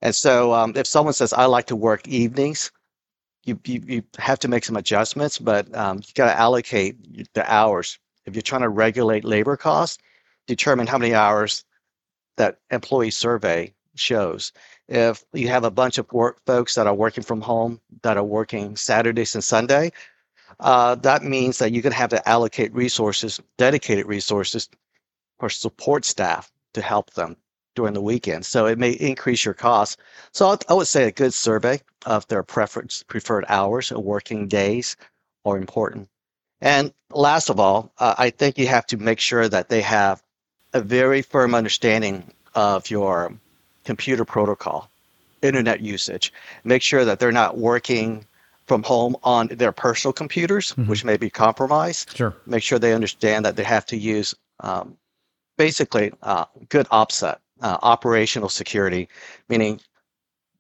And 0.02 0.14
so 0.14 0.52
um, 0.52 0.72
if 0.76 0.86
someone 0.86 1.14
says, 1.14 1.32
I 1.32 1.46
like 1.46 1.66
to 1.66 1.76
work 1.76 2.06
evenings, 2.08 2.72
you, 3.44 3.58
you, 3.64 3.82
you 3.86 4.02
have 4.18 4.38
to 4.40 4.48
make 4.48 4.64
some 4.64 4.76
adjustments, 4.76 5.38
but 5.38 5.74
um, 5.74 5.98
you 5.98 6.12
got 6.14 6.26
to 6.26 6.38
allocate 6.38 7.32
the 7.34 7.52
hours. 7.52 7.98
If 8.26 8.34
you're 8.34 8.42
trying 8.42 8.62
to 8.62 8.68
regulate 8.68 9.24
labor 9.24 9.56
costs, 9.56 9.98
determine 10.46 10.86
how 10.88 10.98
many 10.98 11.14
hours 11.14 11.64
that 12.36 12.58
employee 12.70 13.10
survey 13.10 13.74
shows. 13.94 14.52
If 14.88 15.24
you 15.32 15.48
have 15.48 15.64
a 15.64 15.70
bunch 15.70 15.98
of 15.98 16.10
work 16.12 16.40
folks 16.46 16.74
that 16.74 16.86
are 16.86 16.94
working 16.94 17.22
from 17.24 17.40
home 17.40 17.80
that 18.02 18.16
are 18.16 18.24
working 18.24 18.76
Saturdays 18.76 19.34
and 19.34 19.44
Sunday, 19.44 19.92
uh, 20.60 20.96
that 20.96 21.22
means 21.22 21.58
that 21.58 21.72
you're 21.72 21.82
going 21.82 21.92
to 21.92 21.98
have 21.98 22.10
to 22.10 22.28
allocate 22.28 22.74
resources, 22.74 23.40
dedicated 23.58 24.06
resources 24.06 24.68
or 25.38 25.48
support 25.48 26.04
staff 26.04 26.50
to 26.74 26.80
help 26.80 27.12
them 27.14 27.36
during 27.74 27.94
the 27.94 28.00
weekend. 28.00 28.44
So 28.44 28.66
it 28.66 28.78
may 28.78 28.92
increase 28.92 29.44
your 29.44 29.54
costs. 29.54 29.96
So 30.32 30.56
I 30.68 30.74
would 30.74 30.86
say 30.86 31.04
a 31.04 31.12
good 31.12 31.34
survey 31.34 31.80
of 32.06 32.26
their 32.28 32.42
preference, 32.42 33.02
preferred 33.02 33.44
hours 33.48 33.90
and 33.90 34.02
working 34.02 34.48
days 34.48 34.96
are 35.44 35.56
important. 35.56 36.08
And 36.60 36.92
last 37.10 37.50
of 37.50 37.58
all, 37.58 37.92
uh, 37.98 38.14
I 38.18 38.30
think 38.30 38.58
you 38.58 38.68
have 38.68 38.86
to 38.86 38.96
make 38.96 39.18
sure 39.18 39.48
that 39.48 39.68
they 39.68 39.82
have 39.82 40.22
a 40.72 40.80
very 40.80 41.22
firm 41.22 41.54
understanding 41.54 42.32
of 42.54 42.90
your 42.90 43.32
computer 43.84 44.24
protocol, 44.24 44.88
internet 45.42 45.80
usage. 45.80 46.32
Make 46.64 46.82
sure 46.82 47.04
that 47.04 47.18
they're 47.18 47.32
not 47.32 47.58
working 47.58 48.26
from 48.64 48.82
home 48.84 49.16
on 49.24 49.48
their 49.48 49.72
personal 49.72 50.12
computers, 50.12 50.72
mm-hmm. 50.72 50.88
which 50.88 51.04
may 51.04 51.16
be 51.16 51.30
compromised. 51.30 52.16
Sure. 52.16 52.34
Make 52.46 52.62
sure 52.62 52.78
they 52.78 52.94
understand 52.94 53.44
that 53.44 53.56
they 53.56 53.64
have 53.64 53.84
to 53.86 53.96
use 53.96 54.34
um, 54.60 54.96
basically 55.58 56.12
uh, 56.22 56.44
good 56.68 56.86
OPSEC, 56.88 57.38
uh, 57.62 57.78
operational 57.82 58.48
security, 58.48 59.08
meaning 59.48 59.80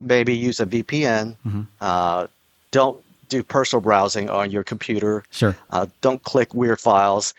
maybe 0.00 0.34
use 0.34 0.60
a 0.60 0.66
VPN. 0.66 1.36
Mm-hmm. 1.46 1.62
Uh, 1.80 2.26
don't 2.70 3.02
do 3.28 3.42
personal 3.42 3.80
browsing 3.80 4.28
on 4.30 4.50
your 4.50 4.62
computer. 4.62 5.24
Sure. 5.30 5.56
Uh, 5.70 5.86
don't 6.00 6.22
click 6.22 6.54
weird 6.54 6.80
files. 6.80 7.34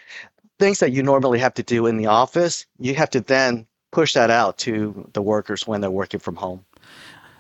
Things 0.60 0.79
that 0.79 0.91
you 0.91 1.03
normally 1.03 1.39
have 1.39 1.53
to 1.55 1.63
do 1.63 1.88
in 1.88 1.98
the 1.98 2.05
office, 2.05 2.65
you 2.79 2.96
have 2.96 3.10
to 3.12 3.22
then 3.22 3.65
push 3.91 4.13
that 4.13 4.29
out 4.29 4.58
to 4.60 5.10
the 5.13 5.22
workers 5.22 5.67
when 5.67 5.82
they're 5.82 5.91
working 5.91 6.20
from 6.20 6.36
home. 6.36 6.65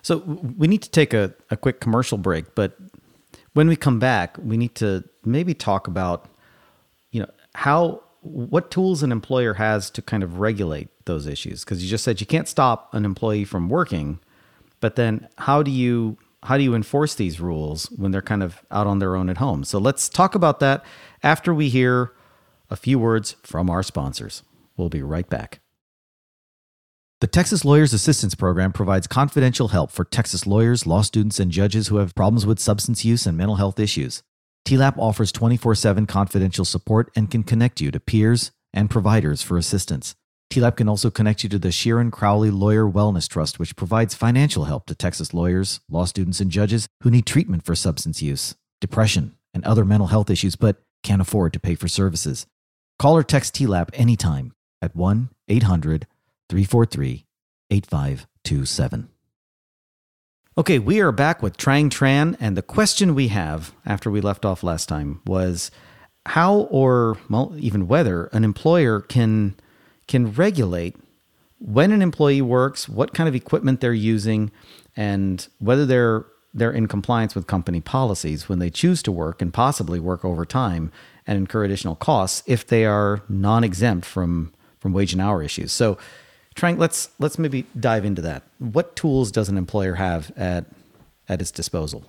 So 0.01 0.17
we 0.57 0.67
need 0.67 0.81
to 0.83 0.89
take 0.89 1.13
a, 1.13 1.33
a 1.49 1.57
quick 1.57 1.79
commercial 1.79 2.17
break, 2.17 2.55
but 2.55 2.77
when 3.53 3.67
we 3.67 3.75
come 3.75 3.99
back, 3.99 4.37
we 4.37 4.57
need 4.57 4.75
to 4.75 5.03
maybe 5.23 5.53
talk 5.53 5.87
about, 5.87 6.27
you 7.11 7.21
know, 7.21 7.29
how 7.55 8.02
what 8.23 8.71
tools 8.71 9.03
an 9.03 9.11
employer 9.11 9.55
has 9.55 9.89
to 9.91 10.01
kind 10.01 10.23
of 10.23 10.39
regulate 10.39 10.89
those 11.05 11.27
issues? 11.27 11.63
Because 11.63 11.83
you 11.83 11.89
just 11.89 12.03
said 12.03 12.21
you 12.21 12.27
can't 12.27 12.47
stop 12.47 12.93
an 12.93 13.05
employee 13.05 13.45
from 13.45 13.69
working 13.69 14.19
but 14.83 14.97
then 14.97 15.29
how 15.37 15.63
do 15.63 15.71
you 15.71 16.17
how 16.43 16.57
do 16.57 16.63
you 16.63 16.75
enforce 16.75 17.15
these 17.15 17.39
rules 17.39 17.85
when 17.91 18.11
they're 18.11 18.21
kind 18.21 18.43
of 18.43 18.65
out 18.69 18.85
on 18.85 18.99
their 18.99 19.15
own 19.15 19.29
at 19.29 19.37
home? 19.37 19.63
So 19.63 19.79
let's 19.79 20.09
talk 20.09 20.35
about 20.35 20.59
that 20.59 20.83
after 21.23 21.53
we 21.53 21.69
hear 21.69 22.11
a 22.69 22.75
few 22.75 22.99
words 22.99 23.37
from 23.43 23.69
our 23.69 23.81
sponsors. 23.81 24.43
We'll 24.75 24.89
be 24.89 25.01
right 25.01 25.29
back. 25.29 25.61
The 27.21 27.27
Texas 27.27 27.63
Lawyers 27.63 27.93
Assistance 27.93 28.35
Program 28.35 28.73
provides 28.73 29.07
confidential 29.07 29.69
help 29.69 29.89
for 29.89 30.03
Texas 30.03 30.45
lawyers, 30.45 30.85
law 30.85 31.01
students, 31.01 31.39
and 31.39 31.49
judges 31.49 31.87
who 31.87 31.95
have 31.95 32.13
problems 32.13 32.45
with 32.45 32.59
substance 32.59 33.05
use 33.05 33.25
and 33.25 33.37
mental 33.37 33.55
health 33.55 33.79
issues. 33.79 34.21
TLAP 34.65 34.97
offers 34.97 35.31
24 35.31 35.75
7 35.75 36.05
confidential 36.05 36.65
support 36.65 37.11
and 37.15 37.29
can 37.29 37.43
connect 37.43 37.81
you 37.81 37.91
to 37.91 37.99
peers 37.99 38.51
and 38.73 38.89
providers 38.89 39.41
for 39.41 39.57
assistance. 39.57 40.15
TLAP 40.49 40.77
can 40.77 40.87
also 40.87 41.09
connect 41.09 41.43
you 41.43 41.49
to 41.49 41.59
the 41.59 41.69
Sheeran 41.69 42.11
Crowley 42.11 42.51
Lawyer 42.51 42.85
Wellness 42.85 43.27
Trust, 43.27 43.59
which 43.59 43.75
provides 43.75 44.13
financial 44.13 44.65
help 44.65 44.85
to 44.85 44.95
Texas 44.95 45.33
lawyers, 45.33 45.79
law 45.89 46.05
students, 46.05 46.39
and 46.39 46.51
judges 46.51 46.87
who 47.01 47.09
need 47.09 47.25
treatment 47.25 47.65
for 47.65 47.75
substance 47.75 48.21
use, 48.21 48.55
depression, 48.79 49.35
and 49.53 49.65
other 49.65 49.83
mental 49.83 50.07
health 50.07 50.29
issues 50.29 50.55
but 50.55 50.77
can't 51.03 51.21
afford 51.21 51.53
to 51.53 51.59
pay 51.59 51.75
for 51.75 51.87
services. 51.87 52.45
Call 52.99 53.17
or 53.17 53.23
text 53.23 53.55
TLAP 53.55 53.89
anytime 53.93 54.53
at 54.81 54.95
1 54.95 55.29
800 55.49 56.07
343 56.49 57.25
8527. 57.71 59.12
Okay, 60.55 60.77
we 60.77 60.99
are 60.99 61.11
back 61.11 61.41
with 61.41 61.57
Trang 61.57 61.89
Tran, 61.89 62.37
and 62.39 62.55
the 62.55 62.61
question 62.61 63.15
we 63.15 63.29
have 63.29 63.73
after 63.87 64.11
we 64.11 64.21
left 64.21 64.45
off 64.45 64.61
last 64.61 64.87
time 64.87 65.19
was 65.25 65.71
how 66.27 66.67
or 66.69 67.17
well, 67.27 67.55
even 67.57 67.87
whether 67.87 68.25
an 68.25 68.43
employer 68.43 69.01
can 69.01 69.55
can 70.07 70.31
regulate 70.31 70.95
when 71.57 71.91
an 71.91 72.03
employee 72.03 72.43
works, 72.43 72.87
what 72.87 73.15
kind 73.15 73.27
of 73.27 73.33
equipment 73.33 73.81
they're 73.81 73.93
using, 73.93 74.51
and 74.95 75.47
whether 75.57 75.87
they're 75.87 76.27
they're 76.53 76.71
in 76.71 76.87
compliance 76.87 77.33
with 77.33 77.47
company 77.47 77.81
policies 77.81 78.47
when 78.47 78.59
they 78.59 78.69
choose 78.69 79.01
to 79.01 79.11
work 79.11 79.41
and 79.41 79.55
possibly 79.55 79.99
work 79.99 80.23
overtime 80.23 80.91
and 81.25 81.35
incur 81.39 81.63
additional 81.63 81.95
costs 81.95 82.43
if 82.45 82.67
they 82.67 82.85
are 82.85 83.23
non-exempt 83.27 84.05
from 84.05 84.53
from 84.77 84.93
wage 84.93 85.13
and 85.13 85.21
hour 85.21 85.41
issues. 85.41 85.71
So 85.71 85.97
Trang, 86.55 86.77
let's 86.77 87.09
let's 87.19 87.39
maybe 87.39 87.65
dive 87.79 88.05
into 88.05 88.21
that. 88.21 88.43
What 88.59 88.95
tools 88.95 89.31
does 89.31 89.49
an 89.49 89.57
employer 89.57 89.95
have 89.95 90.31
at 90.37 90.65
at 91.29 91.41
its 91.41 91.51
disposal? 91.51 92.05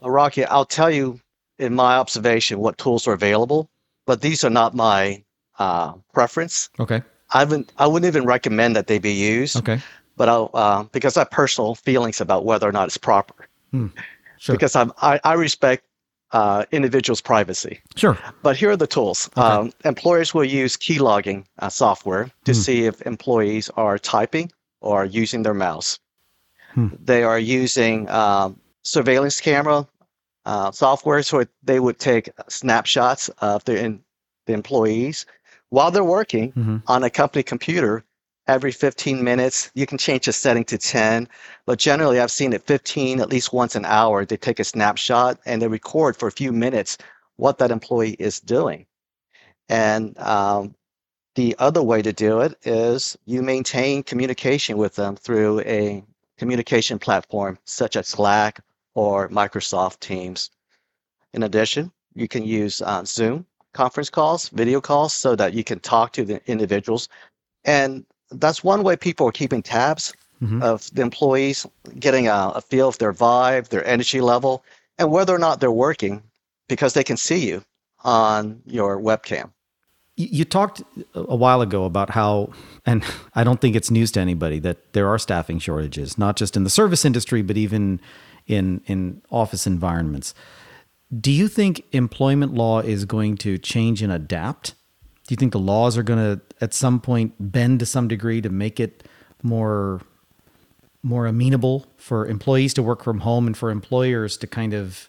Well, 0.00 0.10
Rocky, 0.10 0.44
I'll 0.44 0.64
tell 0.64 0.90
you 0.90 1.20
in 1.58 1.74
my 1.74 1.96
observation 1.96 2.58
what 2.58 2.78
tools 2.78 3.06
are 3.06 3.12
available, 3.12 3.68
but 4.06 4.20
these 4.22 4.44
are 4.44 4.50
not 4.50 4.74
my 4.74 5.22
uh, 5.58 5.92
preference. 6.12 6.70
Okay. 6.78 7.02
I 7.32 7.44
wouldn't 7.44 7.72
I 7.78 7.86
wouldn't 7.86 8.08
even 8.08 8.26
recommend 8.26 8.76
that 8.76 8.86
they 8.86 8.98
be 8.98 9.12
used. 9.12 9.56
Okay. 9.56 9.80
But 10.16 10.28
I'll 10.28 10.50
uh, 10.54 10.82
because 10.84 11.16
I 11.16 11.20
have 11.20 11.30
personal 11.30 11.74
feelings 11.74 12.20
about 12.20 12.44
whether 12.44 12.68
or 12.68 12.72
not 12.72 12.86
it's 12.88 12.98
proper. 12.98 13.46
Hmm. 13.70 13.88
Sure. 14.38 14.54
Because 14.54 14.74
I'm, 14.74 14.90
I, 15.02 15.20
I 15.22 15.34
respect 15.34 15.84
uh, 16.32 16.64
individuals' 16.72 17.20
privacy. 17.20 17.80
Sure. 17.96 18.18
But 18.42 18.56
here 18.56 18.70
are 18.70 18.76
the 18.76 18.86
tools. 18.86 19.28
Okay. 19.36 19.40
Um, 19.40 19.72
employers 19.84 20.32
will 20.34 20.44
use 20.44 20.76
key 20.76 20.98
logging 20.98 21.46
uh, 21.58 21.68
software 21.68 22.30
to 22.44 22.52
hmm. 22.52 22.58
see 22.58 22.86
if 22.86 23.02
employees 23.02 23.70
are 23.76 23.98
typing 23.98 24.50
or 24.80 25.04
using 25.04 25.42
their 25.42 25.54
mouse. 25.54 25.98
Hmm. 26.74 26.88
They 27.02 27.24
are 27.24 27.38
using 27.38 28.08
um, 28.08 28.60
surveillance 28.82 29.40
camera 29.40 29.86
uh, 30.46 30.70
software, 30.70 31.22
so 31.22 31.44
they 31.62 31.80
would 31.80 31.98
take 31.98 32.30
snapshots 32.48 33.28
of 33.40 33.64
the, 33.64 33.78
in, 33.78 34.02
the 34.46 34.52
employees 34.52 35.26
while 35.70 35.90
they're 35.90 36.04
working 36.04 36.52
mm-hmm. 36.52 36.78
on 36.86 37.04
a 37.04 37.10
company 37.10 37.42
computer 37.42 38.04
every 38.46 38.72
15 38.72 39.22
minutes. 39.22 39.70
You 39.74 39.86
can 39.86 39.98
change 39.98 40.26
the 40.26 40.32
setting 40.32 40.64
to 40.64 40.78
10, 40.78 41.28
but 41.66 41.78
generally 41.78 42.20
I've 42.20 42.30
seen 42.30 42.52
it 42.52 42.66
15 42.66 43.20
at 43.20 43.28
least 43.28 43.52
once 43.52 43.76
an 43.76 43.84
hour. 43.84 44.24
They 44.24 44.36
take 44.36 44.60
a 44.60 44.64
snapshot 44.64 45.38
and 45.46 45.60
they 45.60 45.68
record 45.68 46.16
for 46.16 46.28
a 46.28 46.32
few 46.32 46.52
minutes 46.52 46.98
what 47.36 47.58
that 47.58 47.70
employee 47.70 48.16
is 48.18 48.40
doing. 48.40 48.86
And 49.68 50.18
um, 50.18 50.74
the 51.36 51.54
other 51.58 51.82
way 51.82 52.02
to 52.02 52.12
do 52.12 52.40
it 52.40 52.54
is 52.64 53.16
you 53.24 53.42
maintain 53.42 54.02
communication 54.02 54.76
with 54.76 54.96
them 54.96 55.16
through 55.16 55.60
a 55.60 56.02
communication 56.38 56.98
platform 56.98 57.58
such 57.64 57.96
as 57.96 58.08
Slack 58.08 58.60
or 58.94 59.28
Microsoft 59.28 60.00
Teams. 60.00 60.50
In 61.32 61.44
addition, 61.44 61.92
you 62.14 62.26
can 62.26 62.44
use 62.44 62.82
uh, 62.82 63.04
Zoom 63.04 63.46
conference 63.72 64.10
calls, 64.10 64.48
video 64.48 64.80
calls, 64.80 65.14
so 65.14 65.36
that 65.36 65.54
you 65.54 65.62
can 65.62 65.78
talk 65.80 66.12
to 66.12 66.24
the 66.24 66.40
individuals. 66.50 67.08
And 67.64 68.04
that's 68.32 68.64
one 68.64 68.82
way 68.82 68.96
people 68.96 69.26
are 69.28 69.32
keeping 69.32 69.62
tabs 69.62 70.12
mm-hmm. 70.42 70.62
of 70.62 70.92
the 70.94 71.02
employees, 71.02 71.66
getting 71.98 72.28
a, 72.28 72.52
a 72.54 72.60
feel 72.60 72.88
of 72.88 72.98
their 72.98 73.12
vibe, 73.12 73.68
their 73.68 73.86
energy 73.86 74.20
level, 74.20 74.64
and 74.98 75.10
whether 75.10 75.34
or 75.34 75.38
not 75.38 75.60
they're 75.60 75.70
working 75.70 76.22
because 76.68 76.94
they 76.94 77.04
can 77.04 77.16
see 77.16 77.48
you 77.48 77.64
on 78.04 78.60
your 78.66 79.00
webcam. 79.00 79.50
You 80.16 80.44
talked 80.44 80.82
a 81.14 81.36
while 81.36 81.62
ago 81.62 81.84
about 81.84 82.10
how, 82.10 82.50
and 82.84 83.02
I 83.34 83.42
don't 83.42 83.60
think 83.60 83.74
it's 83.74 83.90
news 83.90 84.12
to 84.12 84.20
anybody 84.20 84.58
that 84.60 84.92
there 84.92 85.08
are 85.08 85.18
staffing 85.18 85.58
shortages, 85.58 86.18
not 86.18 86.36
just 86.36 86.56
in 86.56 86.64
the 86.64 86.70
service 86.70 87.04
industry, 87.04 87.42
but 87.42 87.56
even 87.56 88.00
in 88.46 88.82
in 88.86 89.22
office 89.30 89.66
environments. 89.66 90.34
Do 91.18 91.32
you 91.32 91.48
think 91.48 91.84
employment 91.92 92.54
law 92.54 92.80
is 92.80 93.04
going 93.04 93.36
to 93.38 93.58
change 93.58 94.02
and 94.02 94.12
adapt 94.12 94.74
do 95.30 95.34
you 95.34 95.36
think 95.36 95.52
the 95.52 95.60
laws 95.60 95.96
are 95.96 96.02
going 96.02 96.18
to 96.18 96.40
at 96.60 96.74
some 96.74 97.00
point 97.00 97.34
bend 97.38 97.80
to 97.80 97.86
some 97.86 98.08
degree 98.08 98.40
to 98.40 98.48
make 98.50 98.78
it 98.80 99.06
more 99.42 100.00
more 101.02 101.26
amenable 101.26 101.86
for 101.96 102.26
employees 102.26 102.74
to 102.74 102.82
work 102.82 103.02
from 103.02 103.20
home 103.20 103.46
and 103.46 103.56
for 103.56 103.70
employers 103.70 104.36
to 104.36 104.46
kind 104.46 104.74
of 104.74 105.08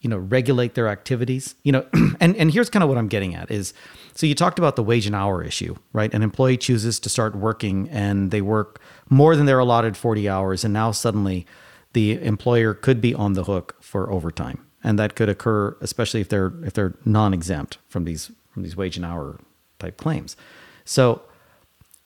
you 0.00 0.08
know 0.08 0.18
regulate 0.18 0.74
their 0.74 0.88
activities. 0.88 1.54
You 1.62 1.72
know 1.72 1.86
and 2.20 2.36
and 2.36 2.50
here's 2.50 2.70
kind 2.70 2.82
of 2.82 2.88
what 2.88 2.98
i'm 2.98 3.08
getting 3.08 3.34
at 3.34 3.50
is 3.50 3.72
so 4.14 4.26
you 4.26 4.34
talked 4.34 4.58
about 4.58 4.76
the 4.76 4.82
wage 4.82 5.06
and 5.06 5.14
hour 5.14 5.42
issue 5.42 5.76
right? 5.92 6.12
An 6.12 6.22
employee 6.22 6.56
chooses 6.56 7.00
to 7.00 7.08
start 7.08 7.34
working 7.34 7.88
and 7.90 8.30
they 8.30 8.42
work 8.42 8.80
more 9.08 9.36
than 9.36 9.46
their 9.46 9.58
allotted 9.58 9.96
40 9.96 10.28
hours 10.28 10.64
and 10.64 10.74
now 10.74 10.90
suddenly 10.90 11.46
the 11.92 12.22
employer 12.22 12.74
could 12.74 13.00
be 13.00 13.14
on 13.14 13.32
the 13.32 13.44
hook 13.44 13.76
for 13.80 14.10
overtime. 14.12 14.64
And 14.82 14.98
that 14.98 15.14
could 15.14 15.28
occur 15.28 15.76
especially 15.80 16.20
if 16.20 16.28
they're 16.28 16.52
if 16.64 16.72
they're 16.74 16.94
non-exempt 17.04 17.78
from 17.88 18.04
these 18.04 18.30
from 18.52 18.62
these 18.62 18.76
wage 18.76 18.96
and 18.96 19.06
hour 19.06 19.38
type 19.78 19.96
claims. 19.96 20.36
So, 20.84 21.22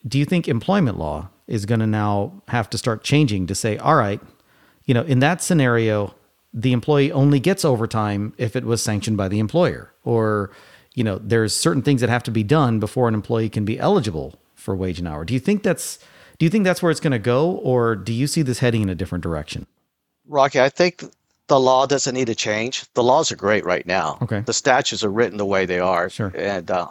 do 0.07 0.19
you 0.19 0.25
think 0.25 0.49
employment 0.49 0.99
law 0.99 1.29
is 1.47 1.67
going 1.67 1.81
to 1.81 1.87
now 1.87 2.43
have 2.49 2.69
to 2.71 2.79
start 2.79 3.03
changing 3.03 3.47
to 3.47 3.55
say, 3.55 3.77
all 3.79 3.97
right, 3.97 4.21
you 4.85 4.95
know, 4.95 5.03
in 5.03 5.21
that 5.21 5.43
scenario, 5.43 6.15
the 6.53 6.73
employee 6.73 7.11
only 7.11 7.41
gets 7.41 7.65
overtime 7.65 8.35
if 8.39 8.55
it 8.55 8.65
was 8.65 8.83
sanctioned 8.83 9.17
by 9.17 9.29
the 9.29 9.39
employer, 9.39 9.93
or 10.05 10.51
you 10.95 11.03
know, 11.03 11.19
there's 11.23 11.55
certain 11.55 11.83
things 11.83 12.01
that 12.01 12.11
have 12.11 12.23
to 12.23 12.31
be 12.31 12.45
done 12.45 12.79
before 12.79 13.09
an 13.09 13.15
employee 13.15 13.49
can 13.49 13.65
be 13.65 13.79
eligible 13.79 14.39
for 14.55 14.77
wage 14.77 15.01
and 15.01 15.09
hour. 15.09 15.25
Do 15.25 15.35
you 15.35 15.41
think 15.41 15.63
that's 15.63 15.99
do 16.39 16.47
you 16.47 16.51
think 16.51 16.65
that's 16.65 16.83
where 16.83 16.91
it's 16.91 17.01
going 17.01 17.13
to 17.13 17.19
go, 17.19 17.51
or 17.51 17.97
do 17.97 18.13
you 18.13 18.27
see 18.27 18.43
this 18.43 18.59
heading 18.59 18.83
in 18.83 18.89
a 18.89 18.95
different 18.95 19.23
direction? 19.23 19.67
Rocky, 20.27 20.61
I 20.61 20.69
think 20.69 21.05
the 21.49 21.61
law 21.61 21.87
doesn't 21.87 22.15
need 22.15 22.27
to 22.29 22.35
change. 22.35 22.85
The 22.95 23.03
laws 23.03 23.31
are 23.31 23.37
great 23.37 23.65
right 23.65 23.87
now. 23.87 24.19
Okay. 24.23 24.41
The 24.41 24.53
statutes 24.53 25.05
are 25.05 25.11
written 25.11 25.39
the 25.39 25.47
way 25.47 25.67
they 25.67 25.79
are. 25.79 26.09
Sure. 26.09 26.33
And 26.35 26.71
uh, 26.71 26.89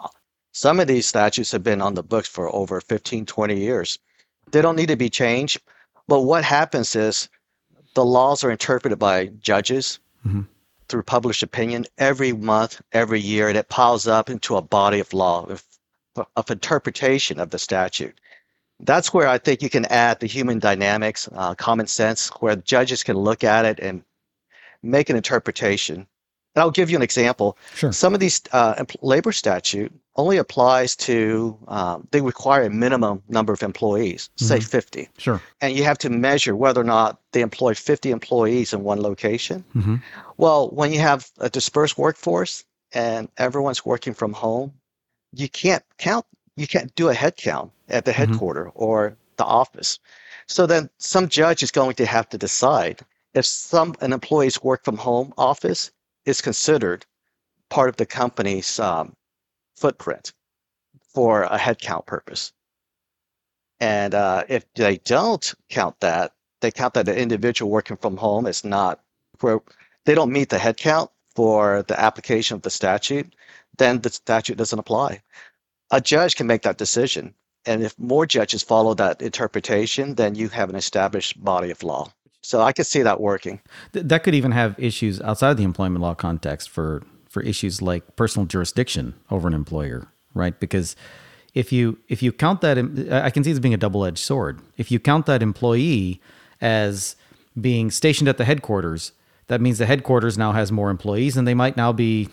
some 0.53 0.79
of 0.79 0.87
these 0.87 1.05
statutes 1.05 1.51
have 1.51 1.63
been 1.63 1.81
on 1.81 1.95
the 1.95 2.03
books 2.03 2.29
for 2.29 2.53
over 2.55 2.79
15, 2.79 3.25
20 3.25 3.57
years. 3.59 3.99
They 4.51 4.61
don't 4.61 4.75
need 4.75 4.89
to 4.89 4.95
be 4.95 5.09
changed. 5.09 5.59
But 6.07 6.21
what 6.21 6.43
happens 6.43 6.95
is 6.95 7.27
the 7.95 8.05
laws 8.05 8.43
are 8.43 8.51
interpreted 8.51 8.99
by 8.99 9.27
judges 9.41 9.99
Mhm. 10.25 10.47
through 10.87 11.03
published 11.03 11.43
opinion 11.43 11.85
every 11.97 12.33
month, 12.33 12.81
every 12.91 13.19
year, 13.19 13.49
and 13.49 13.57
it 13.57 13.67
piles 13.69 14.07
up 14.07 14.29
into 14.29 14.55
a 14.55 14.61
body 14.61 14.99
of 14.99 15.11
law 15.13 15.45
of, 15.45 15.63
of 16.35 16.51
interpretation 16.51 17.39
of 17.39 17.49
the 17.49 17.57
statute. 17.59 18.19
That's 18.79 19.13
where 19.13 19.27
I 19.27 19.37
think 19.39 19.61
you 19.61 19.69
can 19.69 19.85
add 19.85 20.19
the 20.19 20.27
human 20.27 20.59
dynamics, 20.59 21.27
uh, 21.33 21.55
common 21.55 21.87
sense, 21.87 22.29
where 22.41 22.55
judges 22.55 23.01
can 23.03 23.17
look 23.17 23.43
at 23.43 23.65
it 23.65 23.79
and 23.79 24.03
make 24.83 25.09
an 25.09 25.15
interpretation. 25.15 25.95
And 26.55 26.61
I'll 26.61 26.71
give 26.71 26.89
you 26.91 26.97
an 26.97 27.01
example. 27.03 27.57
Sure. 27.73 27.91
Some 27.91 28.13
of 28.13 28.19
these 28.19 28.41
uh, 28.51 28.83
labor 29.01 29.31
statute 29.31 29.91
only 30.15 30.37
applies 30.37 30.95
to 30.95 31.57
um, 31.67 32.07
they 32.11 32.21
require 32.21 32.63
a 32.63 32.69
minimum 32.69 33.23
number 33.29 33.51
of 33.53 33.63
employees, 33.63 34.29
say 34.35 34.59
50, 34.59 35.09
Sure. 35.17 35.41
and 35.61 35.75
you 35.75 35.83
have 35.83 35.97
to 35.99 36.09
measure 36.09 36.55
whether 36.55 36.81
or 36.81 36.83
not 36.83 37.19
they 37.31 37.41
employ 37.41 37.73
50 37.73 38.11
employees 38.11 38.73
in 38.73 38.83
one 38.83 39.01
location. 39.01 39.63
hmm 39.73 39.95
Well, 40.37 40.69
when 40.69 40.93
you 40.93 40.99
have 40.99 41.31
a 41.39 41.49
dispersed 41.49 41.97
workforce 41.97 42.63
and 42.93 43.27
everyone's 43.37 43.85
working 43.85 44.13
from 44.13 44.33
home, 44.33 44.73
you 45.33 45.49
can't 45.49 45.83
count. 45.97 46.25
You 46.55 46.67
can't 46.67 46.93
do 46.95 47.09
a 47.09 47.13
head 47.15 47.35
count 47.37 47.71
at 47.89 48.05
the 48.05 48.11
Mhm. 48.11 48.15
headquarter 48.15 48.69
or 48.75 49.17
the 49.37 49.45
office. 49.45 49.97
So 50.47 50.67
then, 50.67 50.89
some 50.99 51.27
judge 51.27 51.63
is 51.63 51.71
going 51.71 51.95
to 51.95 52.05
have 52.05 52.29
to 52.29 52.37
decide 52.37 52.99
if 53.33 53.45
some 53.47 53.95
an 54.01 54.13
employee's 54.13 54.61
work 54.61 54.83
from 54.83 54.97
home 54.97 55.33
office 55.39 55.89
is 56.25 56.39
considered 56.41 57.05
part 57.69 57.89
of 57.89 57.95
the 57.95 58.05
company's 58.05 58.79
um, 58.79 59.15
footprint 59.83 60.31
for 61.13 61.43
a 61.43 61.57
headcount 61.57 62.05
purpose. 62.05 62.53
And 63.81 64.15
uh, 64.15 64.45
if 64.47 64.63
they 64.75 64.95
don't 64.99 65.53
count 65.69 65.99
that, 65.99 66.31
they 66.61 66.71
count 66.71 66.93
that 66.93 67.05
the 67.05 67.17
individual 67.17 67.69
working 67.69 67.97
from 67.97 68.15
home 68.15 68.47
is 68.47 68.63
not 68.63 69.01
where 69.41 69.59
they 70.05 70.15
don't 70.15 70.31
meet 70.31 70.47
the 70.47 70.57
headcount 70.57 71.09
for 71.35 71.83
the 71.89 71.99
application 71.99 72.55
of 72.55 72.61
the 72.61 72.69
statute, 72.69 73.35
then 73.77 73.99
the 73.99 74.09
statute 74.09 74.57
doesn't 74.57 74.79
apply. 74.79 75.21
A 75.91 75.99
judge 75.99 76.37
can 76.37 76.47
make 76.47 76.61
that 76.61 76.77
decision. 76.77 77.33
And 77.65 77.83
if 77.83 77.93
more 77.99 78.25
judges 78.25 78.63
follow 78.63 78.93
that 78.93 79.21
interpretation, 79.21 80.15
then 80.15 80.35
you 80.35 80.47
have 80.47 80.69
an 80.69 80.77
established 80.77 81.43
body 81.43 81.71
of 81.71 81.83
law. 81.83 82.09
So 82.41 82.61
I 82.61 82.71
could 82.71 82.87
see 82.87 83.01
that 83.01 83.19
working. 83.19 83.59
Th- 83.91 84.05
that 84.05 84.23
could 84.23 84.35
even 84.35 84.51
have 84.51 84.79
issues 84.79 85.19
outside 85.19 85.57
the 85.57 85.63
employment 85.63 86.01
law 86.01 86.13
context 86.13 86.69
for 86.69 87.03
for 87.33 87.41
issues 87.41 87.81
like 87.81 88.15
personal 88.15 88.45
jurisdiction 88.45 89.15
over 89.31 89.47
an 89.47 89.55
employer, 89.55 90.07
right? 90.35 90.59
Because 90.59 90.95
if 91.55 91.71
you 91.71 91.97
if 92.07 92.21
you 92.21 92.31
count 92.31 92.61
that, 92.61 92.77
I 93.11 93.31
can 93.31 93.43
see 93.43 93.51
this 93.51 93.59
being 93.59 93.73
a 93.73 93.77
double 93.77 94.05
edged 94.05 94.19
sword. 94.19 94.61
If 94.77 94.91
you 94.91 94.99
count 94.99 95.25
that 95.25 95.41
employee 95.41 96.21
as 96.61 97.15
being 97.59 97.89
stationed 97.89 98.27
at 98.27 98.37
the 98.37 98.45
headquarters, 98.45 99.13
that 99.47 99.61
means 99.61 99.79
the 99.79 99.87
headquarters 99.87 100.37
now 100.37 100.51
has 100.51 100.71
more 100.71 100.91
employees, 100.91 101.35
and 101.35 101.47
they 101.47 101.55
might 101.55 101.75
now 101.75 101.91
be 101.91 102.29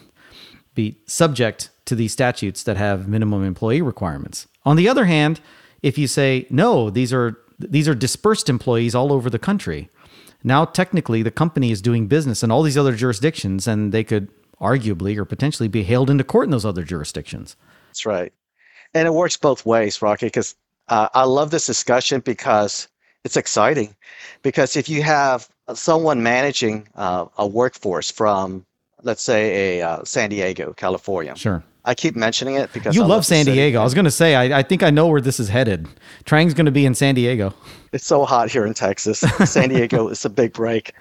be 0.75 0.99
subject 1.07 1.71
to 1.87 1.95
these 1.95 2.13
statutes 2.13 2.63
that 2.65 2.77
have 2.77 3.09
minimum 3.09 3.43
employee 3.43 3.83
requirements. 3.83 4.47
On 4.67 4.77
the 4.77 4.89
other 4.89 5.07
hand, 5.07 5.41
if 5.83 5.97
you 5.97 6.09
say 6.09 6.47
no, 6.51 6.91
these 6.91 7.11
are 7.11 7.39
these 7.59 7.89
are 7.89 7.95
dispersed 7.95 8.51
employees 8.51 8.95
all 8.95 9.15
over 9.15 9.31
the 9.31 9.39
country. 9.39 9.89
Now 10.45 10.67
technically 10.67 11.23
the 11.23 11.31
company 11.31 11.71
is 11.71 11.81
doing 11.81 12.07
business 12.07 12.43
in 12.43 12.51
all 12.51 12.63
these 12.63 12.77
other 12.77 12.95
jurisdictions 12.95 13.67
and 13.67 13.93
they 13.93 14.05
could 14.05 14.29
arguably 14.61 15.17
or 15.17 15.25
potentially 15.25 15.69
be 15.69 15.83
hailed 15.83 16.11
into 16.11 16.25
court 16.25 16.45
in 16.45 16.51
those 16.51 16.67
other 16.67 16.83
jurisdictions. 16.83 17.57
That's 17.89 18.07
right. 18.07 18.33
And 18.95 19.07
it 19.07 19.15
works 19.15 19.37
both 19.37 19.65
ways, 19.65 20.03
Rocky, 20.03 20.27
because 20.27 20.55
uh, 20.89 21.09
I 21.15 21.25
love 21.25 21.51
this 21.51 21.67
discussion 21.67 22.21
because 22.21 22.89
it's 23.25 23.37
exciting. 23.37 23.95
Because 24.43 24.77
if 24.77 24.89
you 24.89 25.03
have 25.03 25.49
someone 25.75 26.23
managing 26.23 26.89
uh, 26.95 27.27
a 27.39 27.47
workforce 27.47 28.11
from, 28.11 28.67
let's 29.03 29.23
say, 29.23 29.79
a 29.81 29.87
uh, 29.89 30.05
San 30.05 30.31
Diego, 30.31 30.73
California. 30.75 31.35
Sure. 31.37 31.63
I 31.83 31.95
keep 31.95 32.15
mentioning 32.15 32.57
it 32.57 32.71
because 32.75 32.95
You 32.95 33.03
I 33.05 33.07
love 33.07 33.21
the 33.23 33.25
San. 33.35 33.47
Diego. 33.47 33.81
I 33.81 33.85
was 33.85 33.95
going 33.95 34.05
to 34.05 34.11
say, 34.11 34.35
I, 34.35 34.59
I 34.59 34.63
think 34.63 34.83
I 34.83 34.91
know 34.91 35.07
where 35.09 35.21
this 35.23 35.41
is 35.41 35.49
headed. 35.49 35.89
Trang's 36.27 36.53
going 36.53 36.67
to 36.67 36.71
be 36.73 36.85
in 36.85 36.95
San 36.95 37.15
Diego. 37.15 37.55
It's 37.93 38.05
so 38.07 38.27
hot 38.27 38.51
here 38.51 38.67
in 38.67 38.75
Texas. 38.75 39.21
San 39.47 39.71
Diego 39.71 40.09
is 40.09 40.23
a 40.27 40.31
big 40.31 40.53
break, 40.53 40.93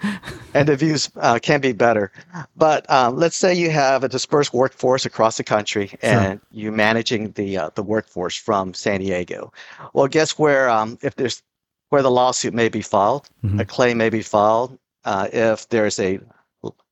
and 0.54 0.66
the 0.66 0.76
views 0.76 1.10
uh, 1.16 1.38
can 1.40 1.60
be 1.60 1.72
better. 1.72 2.10
But 2.56 2.88
um, 2.90 3.16
let's 3.16 3.36
say 3.36 3.52
you 3.54 3.70
have 3.70 4.02
a 4.04 4.08
dispersed 4.08 4.54
workforce 4.54 5.04
across 5.04 5.36
the 5.36 5.44
country, 5.44 5.92
and 6.00 6.40
you're 6.50 6.72
managing 6.72 7.32
the 7.32 7.58
uh, 7.58 7.70
the 7.74 7.82
workforce 7.82 8.34
from 8.36 8.72
San 8.72 9.00
Diego. 9.00 9.52
Well, 9.92 10.08
guess 10.08 10.38
where? 10.38 10.70
Um, 10.70 10.98
if 11.02 11.14
there's 11.16 11.42
where 11.90 12.02
the 12.02 12.10
lawsuit 12.10 12.54
may 12.54 12.70
be 12.70 12.80
filed, 12.80 13.28
Mhm. 13.44 13.60
a 13.60 13.64
claim 13.66 13.98
may 13.98 14.08
be 14.08 14.22
filed. 14.22 14.78
Uh, 15.04 15.28
if 15.32 15.68
there's 15.68 15.98
a 16.00 16.18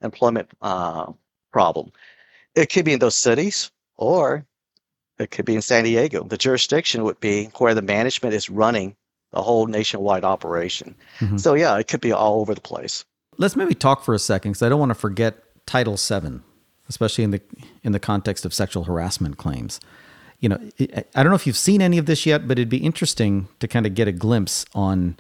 employment 0.03 0.49
uh, 0.63 1.13
problem, 1.53 1.93
it 2.55 2.71
could 2.73 2.85
be 2.85 2.93
in 2.93 2.99
those 2.99 3.17
cities, 3.17 3.71
or 3.97 4.45
it 5.19 5.31
could 5.31 5.45
be 5.45 5.55
in 5.55 5.63
San 5.63 5.85
Diego. 5.85 6.25
The 6.25 6.39
jurisdiction 6.39 7.05
would 7.05 7.21
be 7.21 7.47
where 7.59 7.75
the 7.75 7.83
management 7.83 8.35
is 8.35 8.49
running 8.49 8.97
the 9.33 9.43
whole 9.43 9.67
nationwide 9.67 10.25
operation. 10.25 10.95
Mhm. 11.19 11.39
So 11.39 11.55
yeah, 11.55 11.77
it 11.77 11.89
could 11.89 12.01
be 12.01 12.13
all 12.13 12.41
over 12.41 12.55
the 12.55 12.61
place. 12.61 13.05
Let's 13.37 13.57
maybe 13.57 13.75
talk 13.75 14.03
for 14.03 14.15
a 14.15 14.19
second 14.19 14.53
because 14.53 14.63
I 14.63 14.69
don't 14.69 14.81
want 14.81 14.91
to 14.91 14.95
forget 14.95 15.37
Title 15.67 15.97
VII, 15.97 16.41
especially 16.89 17.25
in 17.25 17.31
the 17.31 17.41
in 17.83 17.93
the 17.93 18.01
context 18.01 18.45
of 18.45 18.55
sexual 18.55 18.85
harassment 18.85 19.37
claims. 19.37 19.81
You 20.41 20.49
know, 20.49 20.61
I 21.15 21.23
don't 21.23 21.31
know 21.31 21.35
if 21.35 21.47
you've 21.47 21.57
seen 21.57 21.83
any 21.83 21.99
of 21.99 22.07
this 22.07 22.25
yet, 22.25 22.47
but 22.49 22.59
it'd 22.59 22.69
be 22.69 22.79
interesting 22.79 23.49
to 23.59 23.69
kind 23.69 23.87
of 23.87 23.95
get 23.95 24.07
a 24.09 24.13
glimpse 24.13 24.65
on 24.73 25.17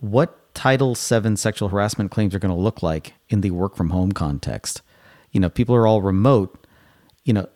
what 0.00 0.38
Title 0.56 0.94
VII 0.94 1.36
sexual 1.36 1.68
harassment 1.68 2.10
claims 2.10 2.34
are 2.34 2.38
going 2.38 2.54
to 2.54 2.60
look 2.60 2.82
like 2.82 3.12
in 3.28 3.42
the 3.42 3.50
work 3.50 3.76
from 3.76 3.90
home 3.90 4.10
context. 4.10 4.80
You 5.30 5.38
know, 5.38 5.50
people 5.50 5.74
are 5.74 5.86
all 5.86 6.00
remote. 6.00 6.66
You 7.24 7.34
know, 7.34 7.48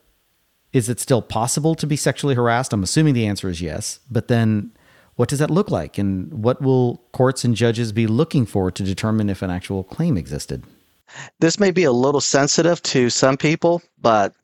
is 0.75 0.91
it 0.91 1.01
still 1.01 1.23
possible 1.23 1.75
to 1.77 1.87
be 1.87 1.97
sexually 1.97 2.35
harassed? 2.35 2.75
I'm 2.75 2.83
assuming 2.83 3.15
the 3.15 3.27
answer 3.27 3.49
is 3.49 3.63
yes. 3.63 4.01
But 4.11 4.29
then 4.29 4.73
what 5.17 5.31
does 5.31 5.39
that 5.39 5.51
look 5.51 5.71
like? 5.71 5.97
And 5.97 6.45
what 6.45 6.61
will 6.61 7.03
courts 7.13 7.43
and 7.43 7.57
judges 7.57 7.91
be 7.91 8.07
looking 8.07 8.45
for 8.45 8.71
to 8.71 8.83
determine 8.83 9.31
if 9.31 9.41
an 9.41 9.51
actual 9.51 9.83
claim 9.83 10.19
existed? 10.19 10.63
This 11.41 11.59
may 11.59 11.71
be 11.71 11.85
a 11.85 11.93
little 11.93 12.21
sensitive 12.21 12.83
to 12.83 13.09
some 13.09 13.39
people, 13.39 13.81
but 14.03 14.35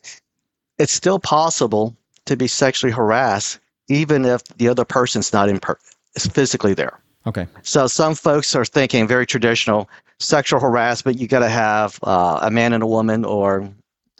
it's 0.78 0.94
still 0.94 1.18
possible 1.18 1.94
to 2.24 2.38
be 2.38 2.46
sexually 2.46 2.92
harassed 2.92 3.60
even 3.88 4.24
if 4.24 4.42
the 4.56 4.68
other 4.68 4.86
person's 4.86 5.32
not 5.34 5.50
in 5.50 5.60
per- 5.60 5.78
physically 6.18 6.72
there. 6.72 6.98
Okay. 7.26 7.46
So 7.62 7.86
some 7.86 8.14
folks 8.14 8.54
are 8.54 8.64
thinking 8.64 9.06
very 9.08 9.26
traditional 9.26 9.88
sexual 10.18 10.60
harassment. 10.60 11.18
You 11.18 11.26
got 11.26 11.40
to 11.40 11.48
have 11.48 11.98
uh, 12.02 12.38
a 12.42 12.50
man 12.50 12.72
and 12.72 12.82
a 12.82 12.86
woman, 12.86 13.24
or 13.24 13.68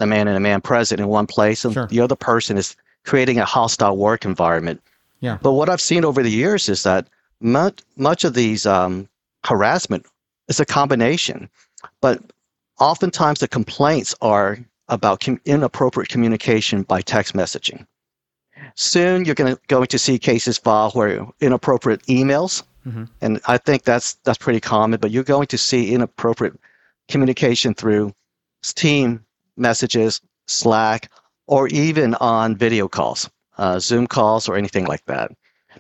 a 0.01 0.07
man 0.07 0.29
and 0.29 0.37
a 0.37 0.41
man 0.41 0.61
present 0.61 1.01
in 1.01 1.07
one 1.09 1.27
place, 1.27 1.65
and 1.65 1.73
Sure. 1.75 1.87
the 1.87 2.01
other 2.01 2.17
person 2.17 2.59
is 2.59 2.77
creating 3.05 3.39
a 3.39 3.45
hostile 3.45 3.97
work 3.97 4.25
environment. 4.25 4.83
Yeah. 5.21 5.39
But 5.41 5.53
what 5.53 5.69
I've 5.69 5.81
seen 5.81 6.05
over 6.05 6.23
the 6.23 6.31
years 6.31 6.69
is 6.69 6.83
that 6.83 7.07
much 7.41 7.81
much 7.97 8.25
of 8.25 8.35
these 8.35 8.67
um, 8.67 9.09
harassment 9.45 10.07
is 10.49 10.61
a 10.61 10.65
combination, 10.67 11.49
but 12.01 12.21
oftentimes 12.79 13.41
the 13.41 13.49
complaints 13.49 14.15
are 14.21 14.59
about 14.89 15.21
com- 15.21 15.41
inappropriate 15.45 16.09
communication 16.09 16.83
by 16.83 17.01
text 17.01 17.35
messaging. 17.35 17.87
Soon 18.75 19.25
you're 19.25 19.35
going 19.35 19.55
to 19.55 19.61
going 19.69 19.87
to 19.87 19.99
see 19.99 20.19
cases 20.19 20.59
filed 20.59 20.95
where 20.95 21.27
inappropriate 21.41 22.03
emails 22.03 22.63
Mhm. 22.87 23.09
and 23.21 23.41
I 23.47 23.59
think 23.59 23.83
that's 23.83 24.15
that's 24.25 24.39
pretty 24.39 24.61
common. 24.61 25.01
But 25.01 25.11
you're 25.11 25.25
going 25.25 25.49
to 25.49 25.59
see 25.59 25.93
inappropriate 25.93 26.55
communication 27.09 27.75
through 27.75 28.13
Team 28.75 29.25
messages, 29.57 30.21
Slack, 30.47 31.11
or 31.47 31.69
even 31.69 32.15
on 32.17 32.57
video 32.57 32.89
calls, 32.89 33.31
uh, 33.59 33.79
Zoom 33.79 34.07
calls, 34.07 34.49
or 34.49 34.57
anything 34.57 34.87
like 34.87 35.05
that. 35.07 35.31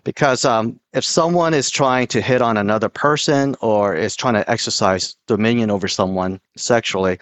Because 0.04 0.44
um, 0.44 0.78
if 0.92 1.04
someone 1.04 1.54
is 1.54 1.70
trying 1.70 2.06
to 2.08 2.20
hit 2.20 2.42
on 2.42 2.56
another 2.56 2.88
person 2.88 3.56
or 3.60 3.94
is 3.94 4.14
trying 4.14 4.34
to 4.34 4.48
exercise 4.50 5.16
dominion 5.26 5.70
over 5.70 5.88
someone 5.88 6.40
sexually, 6.56 7.18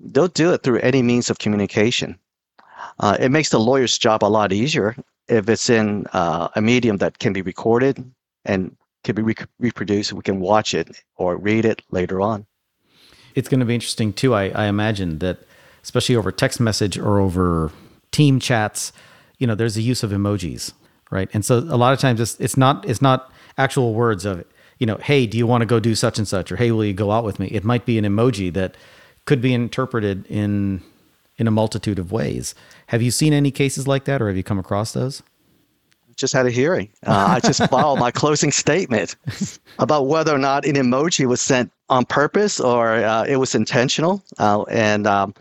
they'll 0.00 0.28
do 0.28 0.52
it 0.52 0.62
through 0.62 0.80
any 0.80 1.02
means 1.02 1.30
of 1.30 1.38
communication. 1.38 2.18
Uh, 3.00 3.16
it 3.20 3.30
makes 3.30 3.50
the 3.50 3.60
lawyer's 3.60 3.96
job 3.96 4.22
a 4.22 4.26
lot 4.26 4.52
easier 4.52 4.96
if 5.28 5.48
it's 5.48 5.70
in 5.70 6.06
uh, 6.12 6.48
a 6.56 6.60
medium 6.60 6.98
that 6.98 7.18
can 7.18 7.32
be 7.32 7.42
recorded 7.42 8.04
and 8.44 8.76
can 9.06 9.14
be 9.14 9.22
re- 9.22 9.34
reproduced. 9.58 10.12
We 10.12 10.22
can 10.22 10.40
watch 10.40 10.74
it 10.74 11.00
or 11.16 11.36
read 11.36 11.64
it 11.64 11.80
later 11.90 12.20
on. 12.20 12.44
It's 13.34 13.48
going 13.48 13.60
to 13.60 13.66
be 13.66 13.74
interesting 13.74 14.12
too. 14.12 14.34
I, 14.34 14.50
I 14.50 14.66
imagine 14.66 15.20
that, 15.20 15.38
especially 15.82 16.16
over 16.16 16.32
text 16.32 16.60
message 16.60 16.98
or 16.98 17.20
over 17.20 17.70
team 18.10 18.40
chats, 18.40 18.92
you 19.38 19.46
know, 19.46 19.54
there's 19.54 19.76
a 19.76 19.82
use 19.82 20.02
of 20.02 20.10
emojis, 20.10 20.72
right? 21.10 21.30
And 21.32 21.44
so 21.44 21.58
a 21.58 21.78
lot 21.78 21.92
of 21.92 22.00
times 22.00 22.20
it's 22.20 22.38
it's 22.40 22.56
not 22.56 22.86
it's 22.88 23.00
not 23.00 23.30
actual 23.56 23.94
words 23.94 24.24
of 24.24 24.44
you 24.78 24.86
know, 24.86 24.96
hey, 24.96 25.26
do 25.26 25.38
you 25.38 25.46
want 25.46 25.62
to 25.62 25.66
go 25.66 25.80
do 25.80 25.94
such 25.94 26.18
and 26.18 26.28
such, 26.28 26.52
or 26.52 26.56
hey, 26.56 26.70
will 26.70 26.84
you 26.84 26.92
go 26.92 27.10
out 27.10 27.24
with 27.24 27.38
me? 27.38 27.46
It 27.46 27.64
might 27.64 27.86
be 27.86 27.96
an 27.96 28.04
emoji 28.04 28.52
that 28.52 28.76
could 29.24 29.40
be 29.40 29.54
interpreted 29.54 30.26
in 30.26 30.82
in 31.38 31.46
a 31.46 31.50
multitude 31.50 31.98
of 31.98 32.10
ways. 32.10 32.54
Have 32.88 33.02
you 33.02 33.10
seen 33.10 33.32
any 33.32 33.50
cases 33.50 33.86
like 33.86 34.04
that, 34.06 34.20
or 34.20 34.28
have 34.28 34.36
you 34.36 34.42
come 34.42 34.58
across 34.58 34.92
those? 34.92 35.22
Just 36.16 36.32
had 36.32 36.46
a 36.46 36.50
hearing. 36.50 36.90
Uh, 37.06 37.36
I 37.36 37.40
just 37.40 37.66
filed 37.70 37.98
my 37.98 38.10
closing 38.10 38.50
statement 38.50 39.16
about 39.78 40.06
whether 40.06 40.34
or 40.34 40.38
not 40.38 40.64
an 40.64 40.74
emoji 40.74 41.26
was 41.26 41.42
sent 41.42 41.70
on 41.88 42.04
purpose 42.04 42.58
or 42.58 42.94
uh, 42.94 43.24
it 43.24 43.36
was 43.36 43.54
intentional, 43.54 44.22
uh, 44.38 44.62
and 44.62 45.06
um, 45.06 45.34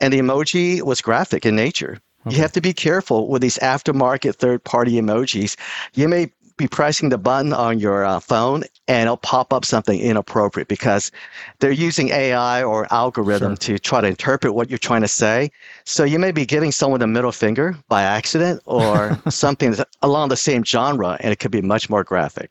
and 0.00 0.12
the 0.12 0.18
emoji 0.18 0.82
was 0.82 1.00
graphic 1.00 1.44
in 1.44 1.54
nature. 1.54 2.00
Okay. 2.26 2.36
You 2.36 2.42
have 2.42 2.52
to 2.52 2.60
be 2.60 2.74
careful 2.74 3.28
with 3.28 3.40
these 3.40 3.58
aftermarket 3.58 4.34
third 4.34 4.62
party 4.64 4.92
emojis. 4.92 5.56
You 5.94 6.06
may 6.06 6.30
be 6.60 6.68
pressing 6.68 7.08
the 7.08 7.18
button 7.18 7.52
on 7.52 7.78
your 7.78 8.04
uh, 8.04 8.20
phone 8.20 8.62
and 8.86 9.02
it'll 9.02 9.16
pop 9.16 9.52
up 9.52 9.64
something 9.64 9.98
inappropriate 9.98 10.68
because 10.68 11.10
they're 11.58 11.70
using 11.72 12.10
AI 12.10 12.62
or 12.62 12.86
algorithm 12.92 13.52
sure. 13.52 13.76
to 13.76 13.78
try 13.78 14.00
to 14.00 14.06
interpret 14.06 14.54
what 14.54 14.68
you're 14.68 14.78
trying 14.78 15.00
to 15.00 15.08
say. 15.08 15.50
So 15.84 16.04
you 16.04 16.18
may 16.18 16.32
be 16.32 16.44
giving 16.44 16.70
someone 16.70 17.00
a 17.00 17.06
middle 17.06 17.32
finger 17.32 17.76
by 17.88 18.02
accident 18.02 18.60
or 18.66 19.18
something 19.30 19.74
along 20.02 20.28
the 20.28 20.36
same 20.36 20.62
genre, 20.64 21.16
and 21.20 21.32
it 21.32 21.38
could 21.38 21.50
be 21.50 21.62
much 21.62 21.88
more 21.88 22.04
graphic. 22.04 22.50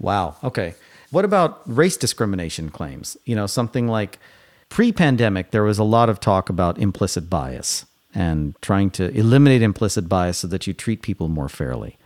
Wow. 0.00 0.36
Okay. 0.42 0.74
What 1.10 1.24
about 1.24 1.62
race 1.66 1.96
discrimination 1.96 2.70
claims? 2.70 3.16
You 3.24 3.36
know, 3.36 3.46
something 3.46 3.86
like 3.86 4.18
pre 4.68 4.92
pandemic, 4.92 5.52
there 5.52 5.62
was 5.62 5.78
a 5.78 5.84
lot 5.84 6.08
of 6.08 6.18
talk 6.18 6.48
about 6.48 6.78
implicit 6.78 7.30
bias 7.30 7.86
and 8.12 8.60
trying 8.60 8.90
to 8.90 9.10
eliminate 9.16 9.62
implicit 9.62 10.08
bias 10.08 10.38
so 10.38 10.48
that 10.48 10.66
you 10.66 10.72
treat 10.72 11.02
people 11.02 11.28
more 11.28 11.48
fairly. 11.48 11.96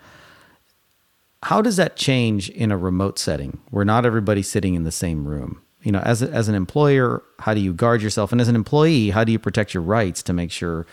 How 1.43 1.63
does 1.63 1.77
that 1.77 1.97
change 1.97 2.51
in 2.51 2.71
a 2.71 2.77
remote 2.77 3.19
setting 3.19 3.61
where 3.71 3.85
not 3.85 4.05
everybody's 4.05 4.49
sitting 4.49 4.75
in 4.75 4.85
the 4.85 4.93
same 4.93 5.27
room? 5.27 5.63
You 5.83 5.93
know, 5.93 6.01
as, 6.01 6.23
a, 6.23 6.31
as 6.31 6.49
an 6.49 6.55
employer, 6.55 7.23
how 7.39 7.55
do 7.55 7.61
you 7.61 7.73
guard 7.73 8.03
yourself? 8.03 8.33
And 8.33 8.41
as 8.41 8.49
an 8.49 8.55
employee, 8.55 9.11
how 9.11 9.25
do 9.25 9.33
you 9.33 9.39
protect 9.39 9.73
your 9.73 9.83
rights 9.83 10.23
to 10.25 10.35
make 10.35 10.51
sure 10.51 10.87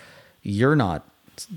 you're 0.43 0.77
not 0.77 1.05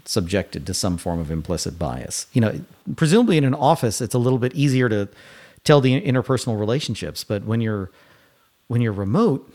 subjected 0.05 0.67
to 0.67 0.75
some 0.75 0.99
form 0.99 1.21
of 1.21 1.31
implicit 1.31 1.79
bias? 1.79 2.27
You 2.33 2.41
know, 2.41 2.61
presumably 2.97 3.37
in 3.37 3.45
an 3.45 3.55
office, 3.55 4.01
it's 4.01 4.15
a 4.15 4.19
little 4.19 4.41
bit 4.41 4.53
easier 4.55 4.89
to 4.89 5.09
tell 5.63 5.81
the 5.81 6.01
interpersonal 6.01 6.59
relationships, 6.59 7.23
but 7.23 7.45
when 7.45 7.61
you're 7.61 7.91
when 8.67 8.81
you're 8.81 8.93
remote, 8.93 9.53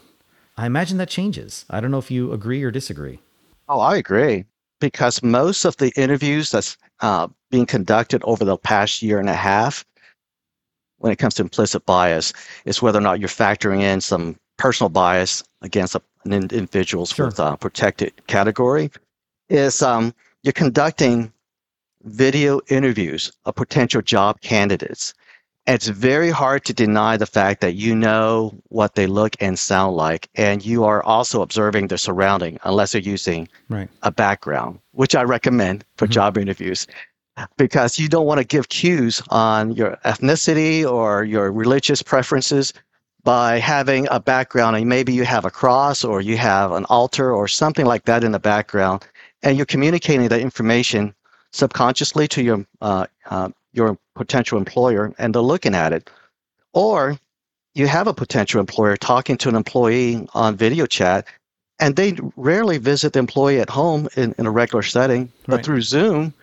I 0.58 0.66
imagine 0.66 0.98
that 0.98 1.10
changes. 1.10 1.66
I 1.70 1.80
don't 1.80 1.92
know 1.92 1.98
if 1.98 2.12
you 2.12 2.32
agree 2.34 2.64
or 2.64 2.72
disagree. 2.72 3.20
Oh, 3.68 3.80
I 3.80 3.96
agree 3.98 4.46
because 4.80 5.24
most 5.24 5.66
of 5.66 5.78
the 5.78 5.92
interviews 5.96 6.52
that's 6.52 6.78
uh, 7.02 7.28
being 7.56 7.66
conducted 7.66 8.22
over 8.26 8.44
the 8.44 8.58
past 8.58 9.02
year 9.02 9.18
and 9.18 9.30
a 9.30 9.34
half 9.34 9.86
when 10.98 11.10
it 11.14 11.16
comes 11.16 11.36
to 11.36 11.42
implicit 11.42 11.86
bias 11.86 12.34
is 12.66 12.82
whether 12.82 12.98
or 12.98 13.02
not 13.02 13.18
you're 13.18 13.30
factoring 13.30 13.80
in 13.80 14.02
some 14.02 14.36
personal 14.58 14.90
bias 14.90 15.42
against 15.62 15.96
an 15.96 16.34
individual's 16.34 17.12
sure. 17.12 17.28
with 17.28 17.40
a 17.40 17.56
protected 17.56 18.12
category 18.28 18.92
is 19.48 19.82
um, 19.82 20.14
you're 20.44 20.52
conducting 20.52 21.32
video 22.04 22.60
interviews 22.68 23.32
of 23.46 23.56
potential 23.56 24.02
job 24.02 24.42
candidates 24.42 25.14
it's 25.68 25.88
very 25.88 26.30
hard 26.30 26.64
to 26.66 26.74
deny 26.74 27.18
the 27.18 27.26
fact 27.26 27.62
that 27.62 27.74
you 27.74 27.96
know 27.96 28.54
what 28.70 28.94
they 28.94 29.08
look 29.08 29.36
and 29.40 29.58
sound 29.58 29.96
like, 29.96 30.30
and 30.36 30.64
you 30.64 30.84
are 30.84 31.02
also 31.04 31.42
observing 31.42 31.88
their 31.88 31.98
surrounding, 31.98 32.60
unless 32.66 32.94
you're 32.94 33.02
using 33.02 33.48
right. 33.68 33.90
a 34.04 34.12
background, 34.12 34.80
which 34.92 35.16
I 35.16 35.24
recommend 35.24 35.84
for 35.98 36.06
mm-hmm. 36.06 36.14
job 36.14 36.38
interviews, 36.38 36.86
because 37.58 38.00
you 38.00 38.08
don't 38.08 38.26
want 38.26 38.40
to 38.40 38.46
give 38.46 38.70
cues 38.70 39.22
on 39.30 39.74
your 39.74 39.98
ethnicity 40.06 40.90
or 40.90 41.24
your 41.24 41.52
religious 41.52 42.02
preferences 42.02 42.74
by 43.24 43.58
having 43.58 44.08
a 44.12 44.20
background, 44.20 44.76
and 44.76 44.88
maybe 44.88 45.12
you 45.12 45.26
have 45.26 45.46
a 45.46 45.52
cross 45.52 46.04
or 46.04 46.22
you 46.22 46.38
have 46.38 46.72
an 46.72 46.86
altar 46.86 47.34
or 47.34 47.48
something 47.48 47.86
like 47.86 48.06
that 48.06 48.24
in 48.24 48.32
the 48.32 48.40
background, 48.40 49.04
and 49.42 49.58
you're 49.58 49.66
communicating 49.66 50.28
that 50.28 50.40
information 50.40 51.14
subconsciously 51.52 52.28
to 52.28 52.44
your 52.44 52.66
uh, 52.82 53.08
uh, 53.30 53.50
your 53.74 53.98
potential 54.16 54.58
employer 54.58 55.14
and 55.18 55.34
they're 55.34 55.42
looking 55.42 55.76
at 55.76 55.92
it. 55.94 56.10
Or 56.74 57.18
you 57.74 57.88
have 57.88 58.08
a 58.08 58.14
potential 58.14 58.60
employer 58.60 58.96
talking 58.96 59.38
to 59.38 59.50
an 59.50 59.56
employee 59.56 60.28
on 60.34 60.56
video 60.56 60.86
chat 60.86 61.28
and 61.80 61.96
they 61.96 62.16
rarely 62.38 62.78
visit 62.78 63.14
the 63.14 63.20
employee 63.20 63.60
at 63.60 63.70
home 63.70 64.08
in, 64.16 64.34
in 64.38 64.46
a 64.46 64.52
regular 64.52 64.82
setting, 64.82 65.32
but 65.46 65.66
through 65.66 65.82
Zoom 65.82 66.34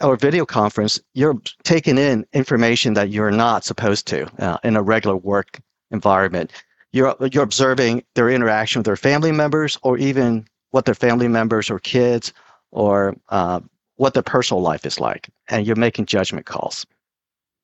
or 0.00 0.16
video 0.16 0.44
conference, 0.46 1.00
you're 1.14 1.40
taking 1.62 1.98
in 1.98 2.26
information 2.32 2.94
that 2.94 3.10
you're 3.10 3.30
not 3.30 3.64
supposed 3.64 4.06
to 4.08 4.26
uh, 4.42 4.58
in 4.64 4.76
a 4.76 4.82
regular 4.82 5.16
work 5.16 5.60
environment. 5.90 6.52
You're, 6.92 7.14
you're 7.32 7.44
observing 7.44 8.04
their 8.14 8.30
interaction 8.30 8.80
with 8.80 8.86
their 8.86 8.96
family 8.96 9.32
members 9.32 9.78
or 9.82 9.98
even 9.98 10.46
what 10.70 10.84
their 10.84 10.94
family 10.94 11.28
members 11.28 11.70
or 11.70 11.78
kids 11.78 12.32
or 12.70 13.16
uh, 13.28 13.60
what 13.96 14.14
their 14.14 14.22
personal 14.22 14.62
life 14.62 14.86
is 14.86 14.98
like, 14.98 15.28
and 15.48 15.66
you're 15.66 15.76
making 15.76 16.06
judgment 16.06 16.46
calls. 16.46 16.86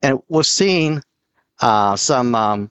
And 0.02 0.20
we've 0.28 0.46
seen 0.46 1.02
uh, 1.60 1.96
some 1.96 2.34
um, 2.34 2.70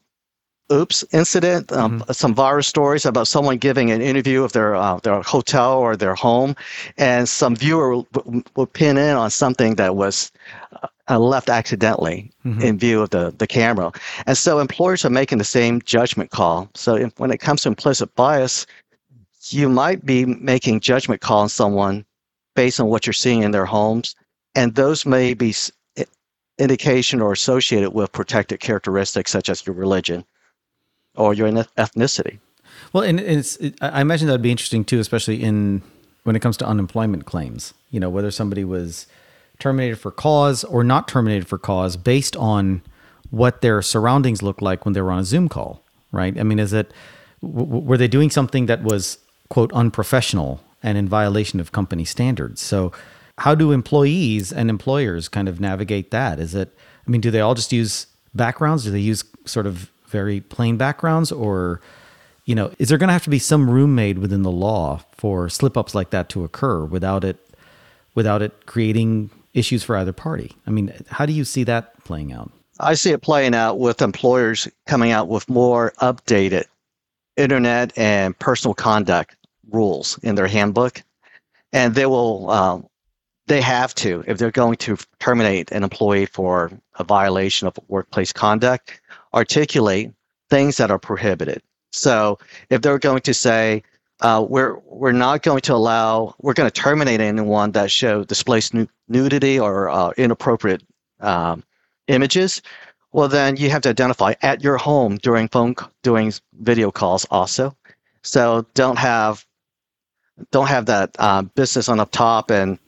oops 0.72 1.04
incident, 1.12 1.72
um, 1.72 2.00
mm-hmm. 2.00 2.12
some 2.12 2.34
virus 2.34 2.68
stories 2.68 3.06
about 3.06 3.28
someone 3.28 3.58
giving 3.58 3.92
an 3.92 4.02
interview 4.02 4.44
of 4.44 4.54
their 4.54 4.76
uh, 4.76 5.00
their 5.00 5.22
hotel 5.22 5.78
or 5.78 5.96
their 5.96 6.16
home, 6.16 6.56
and 6.98 7.30
some 7.30 7.56
viewer 7.56 8.04
would 8.56 8.74
pin 8.74 8.98
in 8.98 9.16
on 9.16 9.30
something 9.30 9.76
that 9.76 9.96
was 9.96 10.32
uh, 11.10 11.20
left 11.20 11.50
accidentally 11.50 12.32
mm-hmm. 12.46 12.62
in 12.62 12.80
view 12.80 13.02
of 13.02 13.12
the, 13.12 13.34
the 13.38 13.48
camera. 13.48 13.92
And 14.26 14.38
so 14.38 14.60
employers 14.60 15.06
are 15.06 15.10
making 15.10 15.38
the 15.38 15.44
same 15.44 15.82
judgment 15.82 16.32
call. 16.32 16.70
So 16.74 16.96
if, 16.96 17.20
when 17.20 17.32
it 17.32 17.38
comes 17.38 17.62
to 17.62 17.70
implicit 17.70 18.14
bias, 18.16 18.66
you 19.50 19.70
might 19.70 20.06
be 20.06 20.26
making 20.26 20.80
judgment 20.80 21.22
call 21.22 21.42
on 21.42 21.50
someone 21.50 22.06
based 22.56 22.80
on 22.80 22.88
what 22.88 23.06
you're 23.06 23.14
seeing 23.14 23.44
in 23.44 23.52
their 23.52 23.66
homes. 23.66 24.16
And 24.56 24.74
those 24.74 25.06
may 25.06 25.34
be 25.34 25.54
indication 26.58 27.22
or 27.22 27.34
associated 27.34 27.92
with 27.92 28.12
protected 28.12 28.60
characteristics 28.62 29.32
such 29.32 29.50
as 29.50 29.66
your 29.66 29.76
religion 29.76 30.26
or 31.16 31.34
your 31.34 31.50
ethnicity. 31.50 32.40
Well, 32.94 33.04
and 33.04 33.20
it's, 33.20 33.56
it, 33.58 33.78
I 33.82 34.02
imagine 34.02 34.28
that'd 34.28 34.42
be 34.42 34.52
interesting 34.52 34.86
too, 34.86 35.00
especially 35.00 35.44
in 35.44 35.82
when 36.24 36.36
it 36.36 36.42
comes 36.42 36.58
to 36.58 36.66
unemployment 36.66 37.26
claims. 37.26 37.74
You 37.92 38.00
know, 38.00 38.10
whether 38.10 38.32
somebody 38.32 38.64
was 38.64 39.08
terminated 39.60 39.98
for 39.98 40.12
cause 40.12 40.64
or 40.64 40.84
not 40.84 41.08
terminated 41.08 41.48
for 41.48 41.58
cause 41.58 41.98
based 41.98 42.36
on 42.36 42.82
what 43.32 43.62
their 43.62 43.82
surroundings 43.82 44.42
looked 44.42 44.62
like 44.62 44.86
when 44.86 44.94
they 44.94 45.02
were 45.02 45.12
on 45.12 45.20
a 45.20 45.24
Zoom 45.24 45.50
call, 45.50 45.82
right? 46.12 46.38
I 46.40 46.44
mean, 46.44 46.60
is 46.60 46.74
it 46.74 46.92
w- 47.42 47.66
were 47.66 47.98
they 47.98 48.08
doing 48.08 48.30
something 48.30 48.66
that 48.68 48.84
was 48.84 49.18
quote 49.50 49.72
unprofessional 49.74 50.62
and 50.84 50.98
in 50.98 51.08
violation 51.08 51.60
of 51.60 51.72
company 51.72 52.06
standards. 52.06 52.62
So, 52.62 52.92
how 53.40 53.54
do 53.54 53.72
employees 53.74 54.54
and 54.54 54.70
employers 54.70 55.28
kind 55.28 55.50
of 55.50 55.60
navigate 55.60 56.12
that? 56.12 56.40
Is 56.40 56.56
it, 56.56 56.74
I 57.06 57.10
mean, 57.10 57.20
do 57.20 57.32
they 57.32 57.42
all 57.42 57.54
just 57.54 57.74
use 57.74 58.08
backgrounds? 58.34 58.86
Do 58.86 58.92
they 58.92 59.00
use 59.00 59.26
sort 59.46 59.68
of 59.68 59.92
very 60.16 60.40
plain 60.42 60.78
backgrounds? 60.78 61.32
Or, 61.32 61.82
you 62.46 62.56
know, 62.56 62.68
is 62.80 62.90
there 62.90 62.98
going 62.98 63.10
to 63.10 63.14
have 63.14 63.24
to 63.24 63.36
be 63.38 63.40
some 63.40 63.70
room 63.70 63.96
made 63.96 64.18
within 64.20 64.44
the 64.44 64.52
law 64.52 65.02
for 65.18 65.50
slip 65.50 65.76
ups 65.78 65.94
like 65.94 66.10
that 66.12 66.30
to 66.30 66.44
occur 66.44 66.86
without 66.86 67.24
it, 67.24 67.38
without 68.14 68.42
it 68.42 68.66
creating 68.66 69.30
issues 69.54 69.84
for 69.84 69.98
either 69.98 70.14
party? 70.14 70.52
I 70.68 70.72
mean, 70.72 70.94
how 71.10 71.26
do 71.26 71.34
you 71.34 71.44
see 71.44 71.64
that 71.66 72.04
playing 72.04 72.32
out? 72.32 72.52
I 72.80 72.94
see 72.96 73.12
it 73.12 73.22
playing 73.22 73.56
out 73.56 73.80
with 73.80 74.02
employers 74.02 74.68
coming 74.86 75.12
out 75.12 75.28
with 75.28 75.50
more 75.50 75.94
updated 76.02 76.66
internet 77.38 77.98
and 77.98 78.38
personal 78.38 78.74
conduct 78.74 79.36
rules 79.72 80.20
in 80.24 80.36
their 80.36 80.48
handbook, 80.48 81.02
and 81.72 81.96
they 81.96 82.06
will 82.06 82.50
um, 82.50 82.88
they 83.48 83.62
have 83.62 83.94
to 83.96 84.24
if 84.28 84.38
they're 84.38 84.52
going 84.52 84.78
to 84.78 84.98
terminate 85.20 85.72
an 85.72 85.84
employee 85.84 86.26
for 86.26 86.72
a 87.00 87.04
violation 87.04 87.68
of 87.68 87.80
workplace 87.88 88.34
conduct, 88.34 89.00
articulate 89.36 90.12
things 90.50 90.78
that 90.78 90.92
are 90.92 91.00
prohibited. 91.00 91.62
So 91.92 92.40
if 92.70 92.82
they're 92.82 93.00
going 93.00 93.22
to 93.22 93.34
say 93.34 93.84
uh, 94.22 94.46
we're 94.48 94.78
we're 94.86 95.12
not 95.12 95.44
going 95.44 95.62
to 95.62 95.74
allow 95.74 96.36
we're 96.40 96.54
going 96.54 96.70
to 96.70 96.82
terminate 96.82 97.20
anyone 97.20 97.72
that 97.72 97.92
show 97.92 98.24
displays 98.24 98.72
nudity 99.08 99.60
or 99.60 99.90
uh, 99.90 100.12
inappropriate 100.18 100.84
um, 101.20 101.64
images 102.08 102.62
well 103.12 103.28
then 103.28 103.58
you 103.58 103.70
have 103.70 103.82
to 103.82 103.90
identify 103.90 104.34
at 104.42 104.64
your 104.64 104.78
home 104.78 105.18
during 105.18 105.48
phone 105.50 105.76
doing 106.02 106.32
video 106.62 106.92
calls 106.92 107.26
also 107.30 107.76
so 108.22 108.66
don't 108.74 108.98
have 108.98 109.46
don't 110.52 110.68
have 110.68 110.86
that 110.86 111.16
uh, 111.20 111.42
business 111.42 111.90
on 111.90 111.98
the 111.98 112.06
top 112.06 112.52
and 112.52 112.80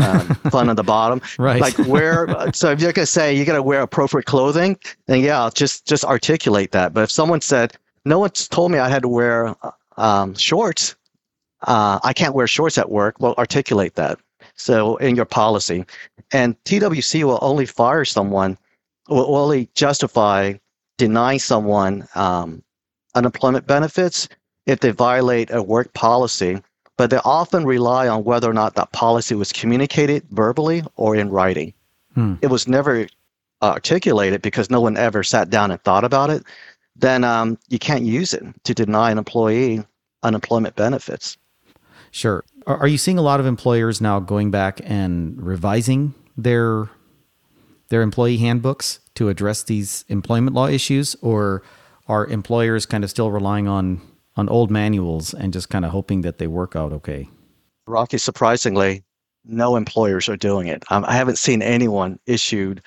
um, 0.00 0.20
fun 0.50 0.68
on 0.68 0.76
the 0.76 0.82
bottom. 0.82 1.20
Right. 1.38 1.60
Like 1.60 1.78
wear. 1.86 2.28
so 2.52 2.70
if 2.70 2.80
you're 2.80 2.92
gonna 2.92 3.06
say 3.06 3.34
you 3.34 3.44
gotta 3.44 3.62
wear 3.62 3.82
appropriate 3.82 4.26
clothing, 4.26 4.78
then 5.06 5.20
yeah, 5.20 5.50
just 5.54 5.86
just 5.86 6.04
articulate 6.04 6.72
that. 6.72 6.92
But 6.92 7.04
if 7.04 7.10
someone 7.10 7.40
said 7.40 7.76
no 8.04 8.18
one's 8.18 8.48
told 8.48 8.70
me 8.70 8.78
I 8.78 8.88
had 8.88 9.02
to 9.02 9.08
wear 9.08 9.54
um, 9.96 10.34
shorts, 10.34 10.96
uh, 11.62 11.98
I 12.02 12.12
can't 12.12 12.34
wear 12.34 12.46
shorts 12.46 12.78
at 12.78 12.90
work. 12.90 13.16
Well, 13.18 13.34
articulate 13.38 13.94
that. 13.94 14.18
So 14.56 14.96
in 14.96 15.16
your 15.16 15.24
policy, 15.24 15.84
and 16.32 16.62
TWC 16.64 17.24
will 17.24 17.38
only 17.42 17.66
fire 17.66 18.04
someone, 18.04 18.58
will 19.08 19.36
only 19.36 19.68
justify 19.74 20.54
denying 20.98 21.38
someone 21.38 22.06
um, 22.14 22.62
unemployment 23.14 23.66
benefits 23.66 24.28
if 24.66 24.80
they 24.80 24.90
violate 24.90 25.50
a 25.50 25.62
work 25.62 25.92
policy, 25.94 26.62
but 26.96 27.10
they 27.10 27.18
often 27.24 27.64
rely 27.64 28.08
on 28.08 28.24
whether 28.24 28.48
or 28.48 28.54
not 28.54 28.74
that 28.74 28.92
policy 28.92 29.34
was 29.34 29.52
communicated 29.52 30.24
verbally 30.30 30.82
or 30.96 31.16
in 31.16 31.30
writing. 31.30 31.72
Hmm. 32.14 32.34
It 32.42 32.48
was 32.48 32.68
never 32.68 33.06
articulated 33.62 34.42
because 34.42 34.70
no 34.70 34.80
one 34.80 34.96
ever 34.96 35.22
sat 35.22 35.50
down 35.50 35.70
and 35.70 35.82
thought 35.82 36.04
about 36.04 36.30
it. 36.30 36.44
Then 36.96 37.24
um, 37.24 37.58
you 37.68 37.78
can't 37.78 38.04
use 38.04 38.32
it 38.32 38.44
to 38.64 38.74
deny 38.74 39.10
an 39.10 39.18
employee 39.18 39.84
unemployment 40.22 40.76
benefits. 40.76 41.36
Sure. 42.10 42.44
Are 42.66 42.86
you 42.86 42.98
seeing 42.98 43.18
a 43.18 43.22
lot 43.22 43.40
of 43.40 43.46
employers 43.46 44.00
now 44.00 44.20
going 44.20 44.50
back 44.50 44.80
and 44.84 45.40
revising 45.42 46.14
their 46.36 46.88
their 47.88 48.02
employee 48.02 48.38
handbooks 48.38 49.00
to 49.14 49.28
address 49.28 49.62
these 49.62 50.04
employment 50.08 50.54
law 50.54 50.66
issues, 50.66 51.14
or 51.20 51.62
are 52.08 52.26
employers 52.26 52.86
kind 52.86 53.04
of 53.04 53.10
still 53.10 53.30
relying 53.30 53.68
on 53.68 54.00
on 54.36 54.48
old 54.48 54.70
manuals 54.70 55.34
and 55.34 55.52
just 55.52 55.68
kind 55.68 55.84
of 55.84 55.90
hoping 55.90 56.22
that 56.22 56.38
they 56.38 56.46
work 56.46 56.76
out 56.76 56.92
okay? 56.92 57.28
Rocky, 57.86 58.18
surprisingly, 58.18 59.04
no 59.44 59.76
employers 59.76 60.28
are 60.28 60.36
doing 60.36 60.68
it. 60.68 60.82
Um, 60.90 61.04
I 61.06 61.14
haven't 61.14 61.38
seen 61.38 61.62
anyone 61.62 62.18
issued 62.26 62.82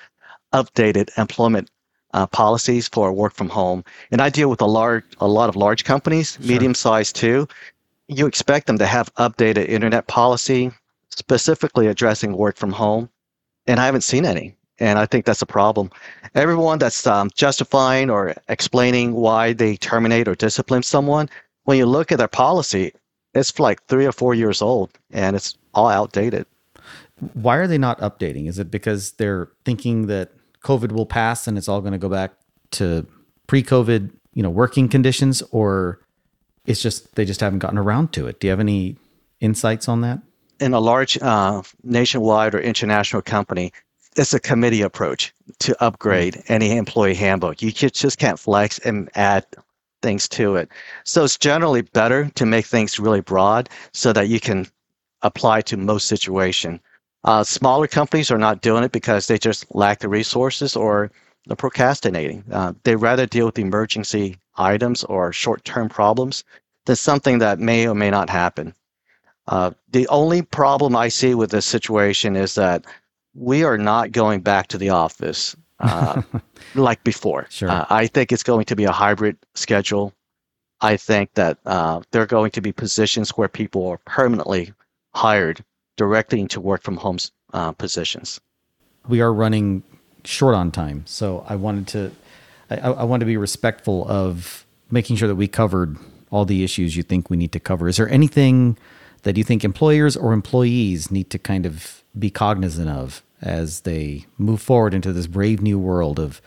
updated 0.52 1.16
employment 1.16 1.70
uh, 2.14 2.26
policies 2.26 2.88
for 2.88 3.12
work 3.12 3.34
from 3.34 3.48
home. 3.48 3.84
And 4.10 4.20
I 4.20 4.30
deal 4.30 4.50
with 4.50 4.60
a 4.60 4.66
large, 4.66 5.04
a 5.20 5.28
lot 5.28 5.48
of 5.48 5.56
large 5.56 5.84
companies, 5.84 6.32
sure. 6.32 6.46
medium 6.46 6.74
sized 6.74 7.16
too. 7.16 7.46
You 8.08 8.26
expect 8.26 8.66
them 8.66 8.78
to 8.78 8.86
have 8.86 9.14
updated 9.16 9.68
internet 9.68 10.06
policy, 10.08 10.72
specifically 11.10 11.86
addressing 11.86 12.36
work 12.36 12.56
from 12.56 12.72
home, 12.72 13.10
and 13.66 13.78
I 13.78 13.84
haven't 13.84 14.00
seen 14.00 14.24
any. 14.24 14.56
And 14.80 14.98
I 14.98 15.06
think 15.06 15.24
that's 15.24 15.42
a 15.42 15.46
problem. 15.46 15.90
Everyone 16.34 16.78
that's 16.78 17.06
um, 17.06 17.30
justifying 17.34 18.10
or 18.10 18.34
explaining 18.48 19.14
why 19.14 19.52
they 19.52 19.76
terminate 19.76 20.28
or 20.28 20.34
discipline 20.34 20.82
someone, 20.82 21.28
when 21.64 21.78
you 21.78 21.86
look 21.86 22.12
at 22.12 22.18
their 22.18 22.28
policy, 22.28 22.92
it's 23.34 23.58
like 23.58 23.84
three 23.86 24.06
or 24.06 24.12
four 24.12 24.34
years 24.34 24.62
old 24.62 24.90
and 25.10 25.36
it's 25.36 25.56
all 25.74 25.88
outdated. 25.88 26.46
Why 27.34 27.56
are 27.56 27.66
they 27.66 27.78
not 27.78 27.98
updating? 28.00 28.48
Is 28.48 28.58
it 28.58 28.70
because 28.70 29.12
they're 29.12 29.48
thinking 29.64 30.06
that 30.06 30.32
COVID 30.62 30.92
will 30.92 31.06
pass 31.06 31.46
and 31.46 31.58
it's 31.58 31.68
all 31.68 31.80
going 31.80 31.92
to 31.92 31.98
go 31.98 32.08
back 32.08 32.32
to 32.72 33.06
pre-COVID, 33.46 34.10
you 34.34 34.42
know, 34.42 34.50
working 34.50 34.88
conditions, 34.88 35.42
or 35.50 36.00
it's 36.66 36.80
just 36.80 37.16
they 37.16 37.24
just 37.24 37.40
haven't 37.40 37.58
gotten 37.58 37.78
around 37.78 38.12
to 38.12 38.26
it? 38.28 38.38
Do 38.38 38.46
you 38.46 38.50
have 38.50 38.60
any 38.60 38.96
insights 39.40 39.88
on 39.88 40.00
that? 40.02 40.20
In 40.60 40.74
a 40.74 40.80
large 40.80 41.18
uh, 41.20 41.62
nationwide 41.82 42.54
or 42.54 42.60
international 42.60 43.22
company, 43.22 43.72
it's 44.18 44.34
a 44.34 44.40
committee 44.40 44.82
approach 44.82 45.32
to 45.60 45.82
upgrade 45.82 46.34
mm-hmm. 46.34 46.52
any 46.52 46.76
employee 46.76 47.14
handbook. 47.14 47.62
You 47.62 47.70
just 47.70 48.18
can't 48.18 48.38
flex 48.38 48.78
and 48.80 49.08
add 49.14 49.46
things 50.02 50.28
to 50.28 50.56
it. 50.56 50.68
So 51.04 51.24
it's 51.24 51.38
generally 51.38 51.82
better 51.82 52.30
to 52.34 52.46
make 52.46 52.66
things 52.66 52.98
really 52.98 53.20
broad 53.20 53.68
so 53.92 54.12
that 54.12 54.28
you 54.28 54.40
can 54.40 54.66
apply 55.22 55.62
to 55.62 55.76
most 55.76 56.06
situation. 56.06 56.80
Uh, 57.24 57.42
smaller 57.42 57.86
companies 57.86 58.30
are 58.30 58.38
not 58.38 58.62
doing 58.62 58.84
it 58.84 58.92
because 58.92 59.26
they 59.26 59.38
just 59.38 59.66
lack 59.74 59.98
the 60.00 60.08
resources 60.08 60.76
or 60.76 61.10
they're 61.46 61.56
procrastinating. 61.56 62.44
Uh, 62.52 62.72
they 62.84 62.94
rather 62.94 63.26
deal 63.26 63.46
with 63.46 63.58
emergency 63.58 64.36
items 64.56 65.02
or 65.04 65.32
short-term 65.32 65.88
problems 65.88 66.44
than 66.86 66.96
something 66.96 67.38
that 67.38 67.58
may 67.58 67.88
or 67.88 67.94
may 67.94 68.10
not 68.10 68.30
happen. 68.30 68.74
Uh, 69.48 69.70
the 69.90 70.06
only 70.08 70.42
problem 70.42 70.94
I 70.94 71.08
see 71.08 71.34
with 71.34 71.50
this 71.50 71.66
situation 71.66 72.36
is 72.36 72.54
that 72.54 72.84
we 73.38 73.62
are 73.64 73.78
not 73.78 74.12
going 74.12 74.40
back 74.40 74.66
to 74.68 74.78
the 74.78 74.90
office 74.90 75.56
uh, 75.80 76.22
like 76.74 77.02
before. 77.04 77.46
Sure. 77.50 77.70
Uh, 77.70 77.86
I 77.88 78.06
think 78.06 78.32
it's 78.32 78.42
going 78.42 78.64
to 78.66 78.76
be 78.76 78.84
a 78.84 78.92
hybrid 78.92 79.36
schedule. 79.54 80.12
I 80.80 80.96
think 80.96 81.34
that 81.34 81.58
uh, 81.66 82.02
there 82.10 82.22
are 82.22 82.26
going 82.26 82.50
to 82.52 82.60
be 82.60 82.72
positions 82.72 83.30
where 83.30 83.48
people 83.48 83.86
are 83.88 83.98
permanently 83.98 84.72
hired 85.14 85.64
directly 85.96 86.40
into 86.40 86.60
work 86.60 86.82
from 86.82 86.96
home 86.96 87.18
uh, 87.52 87.72
positions. 87.72 88.40
We 89.08 89.20
are 89.20 89.32
running 89.32 89.82
short 90.24 90.54
on 90.54 90.70
time, 90.70 91.04
so 91.06 91.44
I 91.48 91.56
wanted 91.56 91.88
to 91.88 92.12
I, 92.70 92.76
I 92.76 93.04
want 93.04 93.20
to 93.20 93.26
be 93.26 93.36
respectful 93.36 94.06
of 94.08 94.66
making 94.90 95.16
sure 95.16 95.28
that 95.28 95.36
we 95.36 95.48
covered 95.48 95.96
all 96.30 96.44
the 96.44 96.62
issues 96.62 96.96
you 96.96 97.02
think 97.02 97.30
we 97.30 97.36
need 97.36 97.52
to 97.52 97.60
cover. 97.60 97.88
Is 97.88 97.96
there 97.96 98.08
anything 98.08 98.76
that 99.22 99.36
you 99.36 99.44
think 99.44 99.64
employers 99.64 100.16
or 100.16 100.32
employees 100.32 101.10
need 101.10 101.30
to 101.30 101.38
kind 101.38 101.66
of 101.66 102.04
be 102.18 102.30
cognizant 102.30 102.88
of 102.88 103.22
as 103.42 103.80
they 103.80 104.26
move 104.36 104.60
forward 104.60 104.94
into 104.94 105.12
this 105.12 105.26
brave 105.26 105.60
new 105.60 105.78
world 105.78 106.18
of 106.18 106.40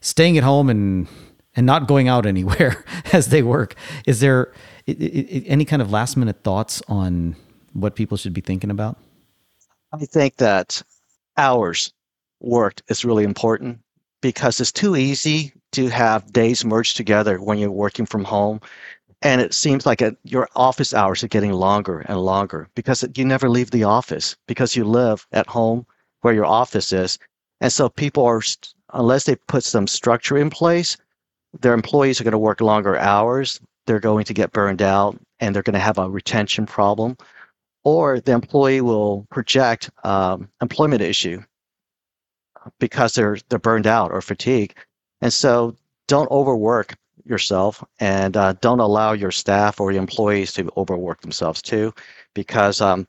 staying 0.00 0.36
at 0.36 0.44
home 0.44 0.68
and 0.68 1.08
and 1.54 1.66
not 1.66 1.86
going 1.86 2.08
out 2.08 2.26
anywhere 2.34 2.84
as 3.12 3.28
they 3.28 3.42
work. 3.42 3.74
Is 4.06 4.20
there 4.20 4.52
any 4.86 5.64
kind 5.64 5.82
of 5.82 5.90
last 5.90 6.16
minute 6.16 6.42
thoughts 6.42 6.82
on 6.88 7.36
what 7.72 7.94
people 7.94 8.16
should 8.16 8.34
be 8.34 8.40
thinking 8.40 8.70
about? 8.70 8.98
I 9.92 10.04
think 10.06 10.36
that 10.36 10.82
hours 11.36 11.92
worked 12.40 12.82
is 12.88 13.04
really 13.04 13.24
important 13.24 13.80
because 14.20 14.60
it's 14.60 14.72
too 14.72 14.96
easy 14.96 15.52
to 15.72 15.88
have 15.88 16.32
days 16.32 16.64
merged 16.64 16.96
together 16.96 17.40
when 17.40 17.58
you're 17.58 17.70
working 17.70 18.06
from 18.06 18.24
home. 18.24 18.60
And 19.20 19.40
it 19.40 19.54
seems 19.54 19.86
like 19.86 20.02
your 20.24 20.48
office 20.56 20.92
hours 20.92 21.22
are 21.22 21.28
getting 21.28 21.52
longer 21.52 22.00
and 22.00 22.18
longer 22.18 22.68
because 22.74 23.04
you 23.14 23.24
never 23.24 23.48
leave 23.48 23.70
the 23.70 23.84
office 23.84 24.36
because 24.48 24.74
you 24.74 24.84
live 24.84 25.26
at 25.32 25.46
home 25.46 25.86
where 26.22 26.34
your 26.34 26.46
office 26.46 26.92
is. 26.92 27.18
And 27.60 27.72
so 27.72 27.88
people 27.88 28.24
are, 28.24 28.42
unless 28.94 29.24
they 29.24 29.36
put 29.36 29.64
some 29.64 29.86
structure 29.86 30.36
in 30.36 30.50
place, 30.50 30.96
their 31.60 31.74
employees 31.74 32.20
are 32.20 32.24
going 32.24 32.32
to 32.32 32.38
work 32.38 32.60
longer 32.60 32.96
hours. 32.96 33.60
They're 33.86 34.00
going 34.00 34.24
to 34.24 34.34
get 34.34 34.52
burned 34.52 34.82
out 34.82 35.18
and 35.40 35.54
they're 35.54 35.62
going 35.62 35.74
to 35.74 35.80
have 35.80 35.98
a 35.98 36.10
retention 36.10 36.66
problem. 36.66 37.16
Or 37.84 38.20
the 38.20 38.32
employee 38.32 38.80
will 38.80 39.26
project 39.30 39.90
um, 40.04 40.48
employment 40.60 41.02
issue 41.02 41.42
because 42.78 43.14
they're 43.14 43.38
they're 43.48 43.58
burned 43.58 43.88
out 43.88 44.12
or 44.12 44.20
fatigued. 44.20 44.76
And 45.20 45.32
so 45.32 45.74
don't 46.06 46.30
overwork 46.30 46.94
yourself 47.24 47.82
and 48.00 48.36
uh, 48.36 48.54
don't 48.54 48.80
allow 48.80 49.12
your 49.12 49.30
staff 49.32 49.80
or 49.80 49.92
your 49.92 50.00
employees 50.00 50.52
to 50.52 50.70
overwork 50.76 51.20
themselves 51.20 51.60
too, 51.60 51.92
because 52.34 52.80
um, 52.80 53.06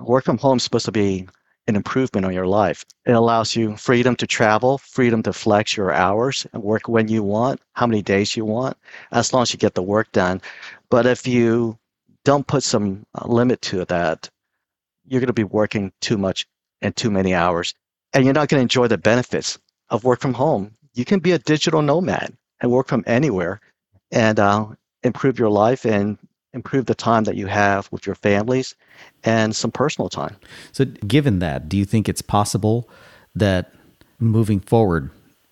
work 0.00 0.24
from 0.24 0.38
home 0.38 0.56
is 0.56 0.64
supposed 0.64 0.86
to 0.86 0.92
be 0.92 1.28
an 1.66 1.76
improvement 1.76 2.26
on 2.26 2.32
your 2.32 2.46
life. 2.46 2.84
It 3.06 3.12
allows 3.12 3.54
you 3.54 3.76
freedom 3.76 4.16
to 4.16 4.26
travel, 4.26 4.78
freedom 4.78 5.22
to 5.22 5.32
flex 5.32 5.76
your 5.76 5.92
hours 5.92 6.46
and 6.52 6.62
work 6.62 6.88
when 6.88 7.08
you 7.08 7.22
want, 7.22 7.60
how 7.74 7.86
many 7.86 8.02
days 8.02 8.36
you 8.36 8.44
want, 8.44 8.76
as 9.12 9.32
long 9.32 9.42
as 9.42 9.52
you 9.52 9.58
get 9.58 9.74
the 9.74 9.82
work 9.82 10.10
done. 10.12 10.40
But 10.90 11.06
if 11.06 11.26
you 11.26 11.78
don't 12.24 12.46
put 12.46 12.62
some 12.62 13.04
uh, 13.14 13.26
limit 13.26 13.62
to 13.62 13.84
that, 13.86 14.28
you're 15.06 15.20
going 15.20 15.26
to 15.28 15.32
be 15.32 15.44
working 15.44 15.92
too 16.00 16.16
much 16.18 16.46
and 16.80 16.94
too 16.94 17.10
many 17.10 17.34
hours, 17.34 17.74
and 18.12 18.24
you're 18.24 18.34
not 18.34 18.48
going 18.48 18.58
to 18.58 18.62
enjoy 18.62 18.88
the 18.88 18.98
benefits 18.98 19.58
of 19.88 20.04
work 20.04 20.20
from 20.20 20.34
home. 20.34 20.72
You 20.94 21.04
can 21.04 21.20
be 21.20 21.32
a 21.32 21.38
digital 21.38 21.82
nomad 21.82 22.36
and 22.60 22.70
work 22.70 22.88
from 22.88 23.04
anywhere 23.06 23.60
and 24.10 24.38
uh, 24.38 24.66
improve 25.02 25.38
your 25.38 25.48
life 25.48 25.84
and 25.84 26.18
improve 26.54 26.86
the 26.86 26.94
time 26.94 27.24
that 27.24 27.36
you 27.36 27.46
have 27.46 27.90
with 27.90 28.06
your 28.06 28.14
families 28.14 28.74
and 29.24 29.54
some 29.56 29.70
personal 29.70 30.08
time. 30.08 30.36
So, 30.72 30.84
given 30.84 31.38
that, 31.38 31.68
do 31.68 31.76
you 31.76 31.84
think 31.84 32.08
it's 32.08 32.22
possible 32.22 32.88
that 33.34 33.72
moving 34.18 34.60
forward, 34.60 35.10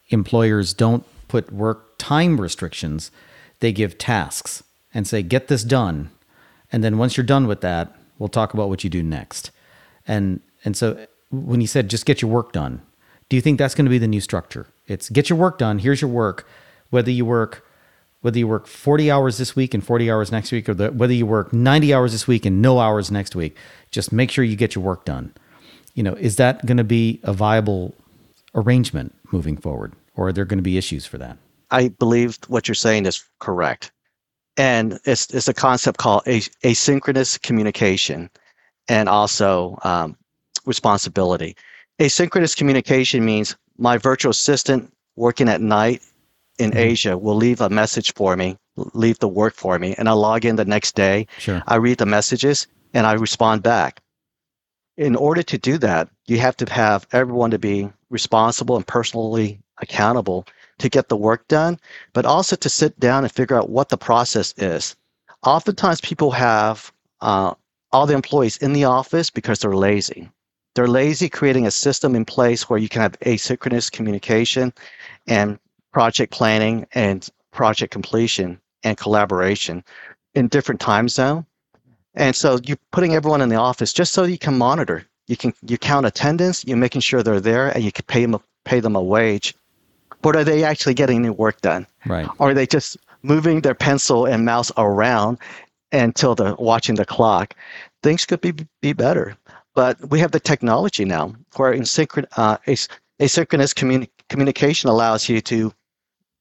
employers 0.09 0.75
don't 0.75 1.05
put 1.29 1.53
work 1.53 1.95
time 1.99 2.41
restrictions, 2.41 3.11
they 3.61 3.73
give 3.73 3.99
tasks 3.99 4.63
and 4.93 5.07
say, 5.07 5.23
get 5.23 5.49
this 5.49 5.63
done. 5.63 6.11
And 6.73 6.83
then 6.83 6.99
once 6.99 7.17
you're 7.17 7.25
done 7.25 7.47
with 7.47 7.61
that, 7.61 7.95
we'll 8.19 8.29
talk 8.29 8.55
about 8.55 8.69
what 8.69 8.85
you 8.85 8.91
do 8.91 9.03
next. 9.03 9.51
And 10.07 10.41
and 10.65 10.77
so 10.77 11.07
when 11.31 11.61
you 11.61 11.67
said 11.67 11.89
just 11.89 12.07
get 12.07 12.21
your 12.21 12.31
work 12.31 12.53
done, 12.53 12.83
do 13.29 13.37
you 13.37 13.43
think 13.43 13.59
that's 13.59 13.75
going 13.75 13.87
to 13.87 13.91
be 13.91 13.99
the 13.99 14.09
new 14.09 14.21
structure? 14.21 14.67
It's 14.87 15.09
get 15.09 15.31
your 15.31 15.39
work 15.39 15.59
done, 15.59 15.79
here's 15.79 16.01
your 16.01 16.11
work, 16.11 16.47
whether 16.91 17.11
you 17.11 17.25
work 17.25 17.65
whether 18.23 18.39
you 18.39 18.47
work 18.47 18.67
40 18.67 19.11
hours 19.11 19.39
this 19.39 19.57
week 19.57 19.75
and 19.75 19.85
40 19.85 20.11
hours 20.11 20.31
next 20.31 20.53
week, 20.53 20.69
or 20.69 20.75
the, 20.75 20.93
whether 20.93 21.13
you 21.13 21.27
work 21.27 21.53
90 21.53 21.95
hours 21.95 22.13
this 22.13 22.27
week 22.27 22.45
and 22.45 22.61
no 22.61 22.79
hours 22.79 23.11
next 23.11 23.35
week, 23.35 23.57
just 23.91 24.13
make 24.13 24.31
sure 24.31 24.45
you 24.45 24.57
get 24.57 24.75
your 24.75 24.85
work 24.85 25.05
done. 25.05 25.33
You 25.95 26.03
know, 26.03 26.15
is 26.15 26.37
that 26.37 26.65
going 26.67 26.77
to 26.77 26.85
be 26.85 27.21
a 27.23 27.33
viable 27.33 27.95
arrangement 28.55 29.15
moving 29.33 29.57
forward, 29.57 29.95
or 30.17 30.29
are 30.29 30.33
there 30.33 30.45
going 30.45 30.59
to 30.59 30.63
be 30.63 30.77
issues 30.77 31.07
for 31.07 31.19
that? 31.19 31.37
I 31.71 31.89
believe 31.89 32.39
what 32.49 32.69
you're 32.69 32.75
saying 32.75 33.07
is 33.07 33.25
correct, 33.39 33.91
and 34.57 34.99
it's 35.05 35.33
it's 35.33 35.49
a 35.49 35.55
concept 35.55 35.99
called 35.99 36.25
asynchronous 36.25 37.41
communication, 37.43 38.31
and 38.89 39.09
also 39.09 39.79
um, 39.83 40.17
responsibility. 40.67 41.57
Asynchronous 42.01 42.57
communication 42.57 43.25
means 43.25 43.57
my 43.79 43.99
virtual 43.99 44.31
assistant 44.31 44.93
working 45.17 45.49
at 45.49 45.61
night 45.61 46.03
in 46.61 46.71
mm-hmm. 46.71 46.79
Asia 46.79 47.19
will 47.19 47.35
leave 47.35 47.61
a 47.61 47.71
message 47.71 48.15
for 48.15 48.37
me, 48.37 48.57
leave 48.77 49.19
the 49.19 49.29
work 49.29 49.55
for 49.55 49.79
me, 49.79 49.95
and 49.99 50.09
I 50.09 50.13
log 50.13 50.45
in 50.45 50.57
the 50.57 50.65
next 50.65 50.95
day. 50.95 51.27
Sure. 51.39 51.63
I 51.67 51.77
read 51.77 51.99
the 51.99 52.07
messages 52.07 52.67
and 52.95 53.07
I 53.07 53.15
respond 53.15 53.63
back. 53.63 54.01
In 54.97 55.17
order 55.17 55.43
to 55.43 55.59
do 55.59 55.79
that, 55.79 56.09
you 56.27 56.39
have 56.39 56.57
to 56.59 56.71
have 56.71 57.07
everyone 57.13 57.51
to 57.53 57.59
be 57.59 57.91
responsible 58.11 58.77
and 58.77 58.87
personally 58.87 59.61
accountable 59.81 60.47
to 60.79 60.89
get 60.89 61.09
the 61.09 61.17
work 61.17 61.47
done, 61.49 61.79
but 62.13 62.27
also 62.27 62.57
to 62.57 62.69
sit 62.69 62.99
down 63.01 63.25
and 63.25 63.33
figure 63.33 63.57
out 63.57 63.71
what 63.71 63.89
the 63.89 63.97
process 63.97 64.53
is. 64.59 64.97
Oftentimes, 65.45 66.01
people 66.03 66.31
have 66.33 66.93
uh, 67.21 67.55
all 67.93 68.07
the 68.07 68.15
employees 68.15 68.59
in 68.59 68.73
the 68.73 68.85
office 68.85 69.31
because 69.31 69.61
they're 69.61 69.77
lazy. 69.77 70.31
They're 70.75 70.89
lazy 70.89 71.29
creating 71.29 71.67
a 71.67 71.71
system 71.71 72.15
in 72.15 72.25
place 72.25 72.69
where 72.69 72.79
you 72.79 72.89
can 72.89 73.03
have 73.03 73.19
asynchronous 73.21 73.91
communication 73.91 74.73
and 75.27 75.59
project 75.93 76.33
planning 76.33 76.87
and 76.93 77.29
project 77.53 77.93
completion 77.93 78.61
and 78.85 78.97
collaboration 78.97 79.85
in 80.35 80.49
different 80.49 80.81
time 80.81 81.09
zone. 81.09 81.45
And 82.15 82.35
so 82.35 82.59
you're 82.65 82.79
putting 82.93 83.15
everyone 83.15 83.41
in 83.41 83.49
the 83.49 83.57
office 83.57 83.93
just 83.93 84.13
so 84.13 84.25
you 84.25 84.39
can 84.39 84.59
monitor. 84.59 85.05
You 85.27 85.37
can 85.37 85.53
you 85.67 85.79
count 85.79 86.07
attendance, 86.07 86.65
you're 86.65 86.77
making 86.77 87.03
sure 87.03 87.23
they're 87.23 87.41
there, 87.41 87.69
and 87.69 87.85
you 87.85 87.93
can 87.93 88.05
pay 88.07 88.27
them 88.27 88.41
pay 88.65 88.81
them 88.81 88.97
a 88.97 89.03
wage. 89.03 89.55
But 90.23 90.37
are 90.37 90.45
they 90.45 90.65
actually 90.65 90.95
getting 90.95 91.19
any 91.19 91.31
work 91.31 91.61
done? 91.61 91.87
Right. 92.05 92.29
Or 92.39 92.51
are 92.51 92.55
they 92.55 92.67
just 92.67 92.97
moving 93.23 93.61
their 93.61 93.75
pencil 93.75 94.27
and 94.27 94.45
mouse 94.45 94.73
around 94.77 95.39
until 95.93 96.35
they're 96.35 96.57
watching 96.57 96.97
the 96.97 97.07
clock? 97.07 97.55
Things 98.03 98.27
could 98.27 98.41
be 98.41 98.53
be 98.81 98.93
better. 98.93 99.37
But 99.75 100.11
we 100.11 100.19
have 100.21 100.33
the 100.33 100.41
technology 100.41 101.05
now 101.05 101.35
where 101.57 101.73
asynchron, 101.73 102.27
uh, 102.37 102.57
asynchronous 103.21 103.73
communi- 103.73 104.11
communication 104.29 104.91
allows 104.91 105.29
you 105.29 105.41
to, 105.43 105.73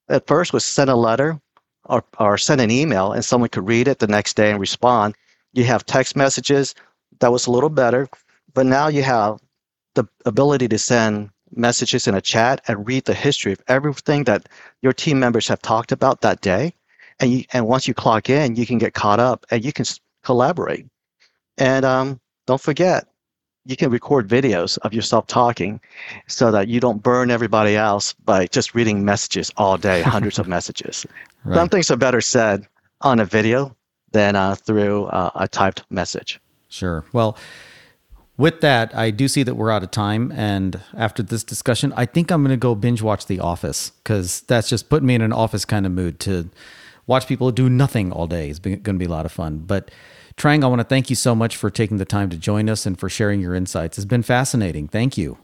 at 0.09 0.27
first, 0.27 0.53
was 0.53 0.65
send 0.65 0.89
a 0.89 0.95
letter 0.95 1.39
or, 1.85 2.03
or 2.19 2.37
send 2.37 2.61
an 2.61 2.71
email 2.71 3.11
and 3.11 3.23
someone 3.23 3.49
could 3.49 3.67
read 3.67 3.87
it 3.87 3.99
the 3.99 4.07
next 4.07 4.35
day 4.35 4.51
and 4.51 4.59
respond. 4.59 5.15
You 5.53 5.63
have 5.65 5.85
text 5.85 6.15
messages. 6.15 6.75
That 7.19 7.31
was 7.31 7.47
a 7.47 7.51
little 7.51 7.69
better. 7.69 8.07
But 8.53 8.65
now 8.65 8.87
you 8.87 9.03
have 9.03 9.39
the 9.95 10.05
ability 10.25 10.67
to 10.69 10.77
send 10.77 11.29
messages 11.51 12.07
in 12.07 12.15
a 12.15 12.21
chat 12.21 12.61
and 12.67 12.87
read 12.87 13.05
the 13.05 13.13
history 13.13 13.51
of 13.51 13.61
everything 13.67 14.23
that 14.25 14.47
your 14.81 14.93
team 14.93 15.19
members 15.19 15.47
have 15.47 15.61
talked 15.61 15.91
about 15.91 16.21
that 16.21 16.41
day. 16.41 16.73
And, 17.19 17.31
you, 17.31 17.43
and 17.51 17.67
once 17.67 17.87
you 17.87 17.93
clock 17.93 18.29
in, 18.29 18.55
you 18.55 18.65
can 18.65 18.77
get 18.77 18.93
caught 18.93 19.19
up 19.19 19.45
and 19.51 19.63
you 19.63 19.73
can 19.73 19.85
collaborate. 20.23 20.85
And 21.57 21.83
um, 21.85 22.19
don't 22.47 22.61
forget, 22.61 23.07
you 23.65 23.75
can 23.75 23.91
record 23.91 24.27
videos 24.27 24.77
of 24.79 24.93
yourself 24.93 25.27
talking 25.27 25.79
so 26.27 26.51
that 26.51 26.67
you 26.67 26.79
don't 26.79 27.03
burn 27.03 27.29
everybody 27.29 27.75
else 27.75 28.13
by 28.25 28.47
just 28.47 28.73
reading 28.73 29.05
messages 29.05 29.51
all 29.57 29.77
day, 29.77 30.01
hundreds 30.15 30.39
of 30.39 30.47
messages. 30.47 31.05
Right. 31.43 31.55
Some 31.55 31.69
things 31.69 31.91
are 31.91 31.97
better 31.97 32.21
said 32.21 32.67
on 33.01 33.19
a 33.19 33.25
video 33.25 33.75
than 34.11 34.35
uh, 34.35 34.55
through 34.55 35.05
uh, 35.05 35.31
a 35.35 35.47
typed 35.47 35.83
message. 35.89 36.39
Sure. 36.67 37.03
Well, 37.13 37.37
with 38.37 38.61
that, 38.61 38.95
I 38.95 39.11
do 39.11 39.27
see 39.27 39.43
that 39.43 39.55
we're 39.55 39.69
out 39.69 39.83
of 39.83 39.91
time. 39.91 40.31
And 40.31 40.79
after 40.95 41.21
this 41.21 41.43
discussion, 41.43 41.93
I 41.97 42.05
think 42.05 42.31
I'm 42.31 42.41
going 42.41 42.51
to 42.51 42.57
go 42.57 42.73
binge 42.73 43.01
watch 43.01 43.25
The 43.25 43.39
Office 43.39 43.89
because 43.89 44.41
that's 44.41 44.69
just 44.69 44.89
putting 44.89 45.07
me 45.07 45.15
in 45.15 45.21
an 45.21 45.33
office 45.33 45.65
kind 45.65 45.85
of 45.85 45.91
mood 45.91 46.19
to 46.21 46.49
watch 47.05 47.27
people 47.27 47.51
do 47.51 47.69
nothing 47.69 48.11
all 48.11 48.27
day. 48.27 48.49
It's 48.49 48.59
going 48.59 48.81
to 48.81 48.93
be 48.93 49.05
a 49.05 49.09
lot 49.09 49.25
of 49.25 49.31
fun. 49.31 49.59
But 49.59 49.91
Trang, 50.39 50.63
I 50.63 50.67
want 50.67 50.79
to 50.79 50.85
thank 50.85 51.09
you 51.09 51.17
so 51.17 51.35
much 51.35 51.57
for 51.57 51.69
taking 51.69 51.97
the 51.97 52.05
time 52.05 52.29
to 52.29 52.37
join 52.37 52.69
us 52.69 52.85
and 52.85 52.97
for 52.97 53.09
sharing 53.09 53.41
your 53.41 53.53
insights. 53.53 53.97
It's 53.97 54.05
been 54.05 54.23
fascinating. 54.23 54.87
Thank 54.87 55.17
you. 55.17 55.37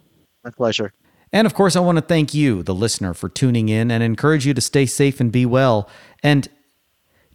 My 0.45 0.51
pleasure. 0.51 0.93
And 1.33 1.45
of 1.45 1.53
course, 1.53 1.75
I 1.75 1.81
want 1.81 1.97
to 1.97 2.01
thank 2.01 2.33
you, 2.33 2.63
the 2.63 2.73
listener, 2.73 3.13
for 3.13 3.27
tuning 3.27 3.67
in 3.67 3.91
and 3.91 4.01
encourage 4.01 4.45
you 4.45 4.53
to 4.53 4.61
stay 4.61 4.85
safe 4.85 5.19
and 5.19 5.33
be 5.33 5.45
well. 5.45 5.89
And 6.23 6.47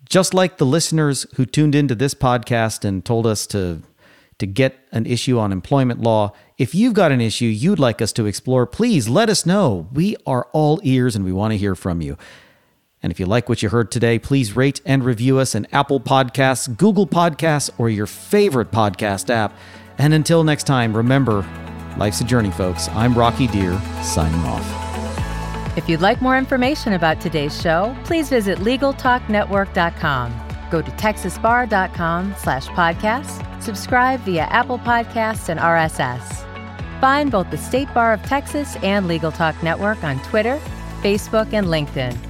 just 0.08 0.32
like 0.32 0.56
the 0.56 0.64
listeners 0.64 1.26
who 1.34 1.44
tuned 1.44 1.74
into 1.74 1.94
this 1.94 2.14
podcast 2.14 2.82
and 2.82 3.04
told 3.04 3.26
us 3.26 3.46
to 3.48 3.82
to 4.38 4.46
get 4.46 4.78
an 4.90 5.04
issue 5.04 5.38
on 5.38 5.52
employment 5.52 6.00
law, 6.00 6.32
if 6.56 6.74
you've 6.74 6.94
got 6.94 7.12
an 7.12 7.20
issue 7.20 7.44
you'd 7.44 7.78
like 7.78 8.00
us 8.00 8.10
to 8.10 8.24
explore, 8.24 8.66
please 8.66 9.06
let 9.06 9.28
us 9.28 9.44
know. 9.44 9.86
We 9.92 10.16
are 10.26 10.48
all 10.54 10.80
ears 10.82 11.14
and 11.14 11.26
we 11.26 11.32
want 11.32 11.52
to 11.52 11.58
hear 11.58 11.74
from 11.74 12.00
you. 12.00 12.16
And 13.02 13.10
if 13.10 13.18
you 13.18 13.26
like 13.26 13.48
what 13.48 13.62
you 13.62 13.70
heard 13.70 13.90
today, 13.90 14.18
please 14.18 14.54
rate 14.56 14.80
and 14.84 15.04
review 15.04 15.38
us 15.38 15.54
in 15.54 15.66
Apple 15.72 16.00
Podcasts, 16.00 16.74
Google 16.76 17.06
Podcasts, 17.06 17.70
or 17.78 17.88
your 17.88 18.06
favorite 18.06 18.70
podcast 18.70 19.30
app. 19.30 19.56
And 19.98 20.12
until 20.12 20.44
next 20.44 20.64
time, 20.64 20.94
remember, 20.96 21.46
life's 21.96 22.20
a 22.20 22.24
journey, 22.24 22.50
folks. 22.50 22.88
I'm 22.90 23.14
Rocky 23.14 23.48
Dhir, 23.48 23.80
signing 24.02 24.40
off. 24.40 25.78
If 25.78 25.88
you'd 25.88 26.00
like 26.00 26.20
more 26.20 26.36
information 26.36 26.92
about 26.94 27.20
today's 27.20 27.58
show, 27.58 27.96
please 28.04 28.28
visit 28.28 28.58
LegalTalkNetwork.com. 28.58 30.34
Go 30.70 30.82
to 30.82 30.90
TexasBar.com 30.92 32.34
slash 32.38 32.66
podcasts, 32.68 33.62
subscribe 33.62 34.20
via 34.20 34.42
Apple 34.42 34.78
Podcasts 34.78 35.48
and 35.48 35.58
RSS. 35.58 36.46
Find 37.00 37.30
both 37.30 37.50
the 37.50 37.56
State 37.56 37.92
Bar 37.94 38.12
of 38.12 38.22
Texas 38.24 38.76
and 38.82 39.08
Legal 39.08 39.32
Talk 39.32 39.60
Network 39.62 40.04
on 40.04 40.22
Twitter, 40.24 40.60
Facebook, 41.02 41.54
and 41.54 41.66
LinkedIn 41.66 42.29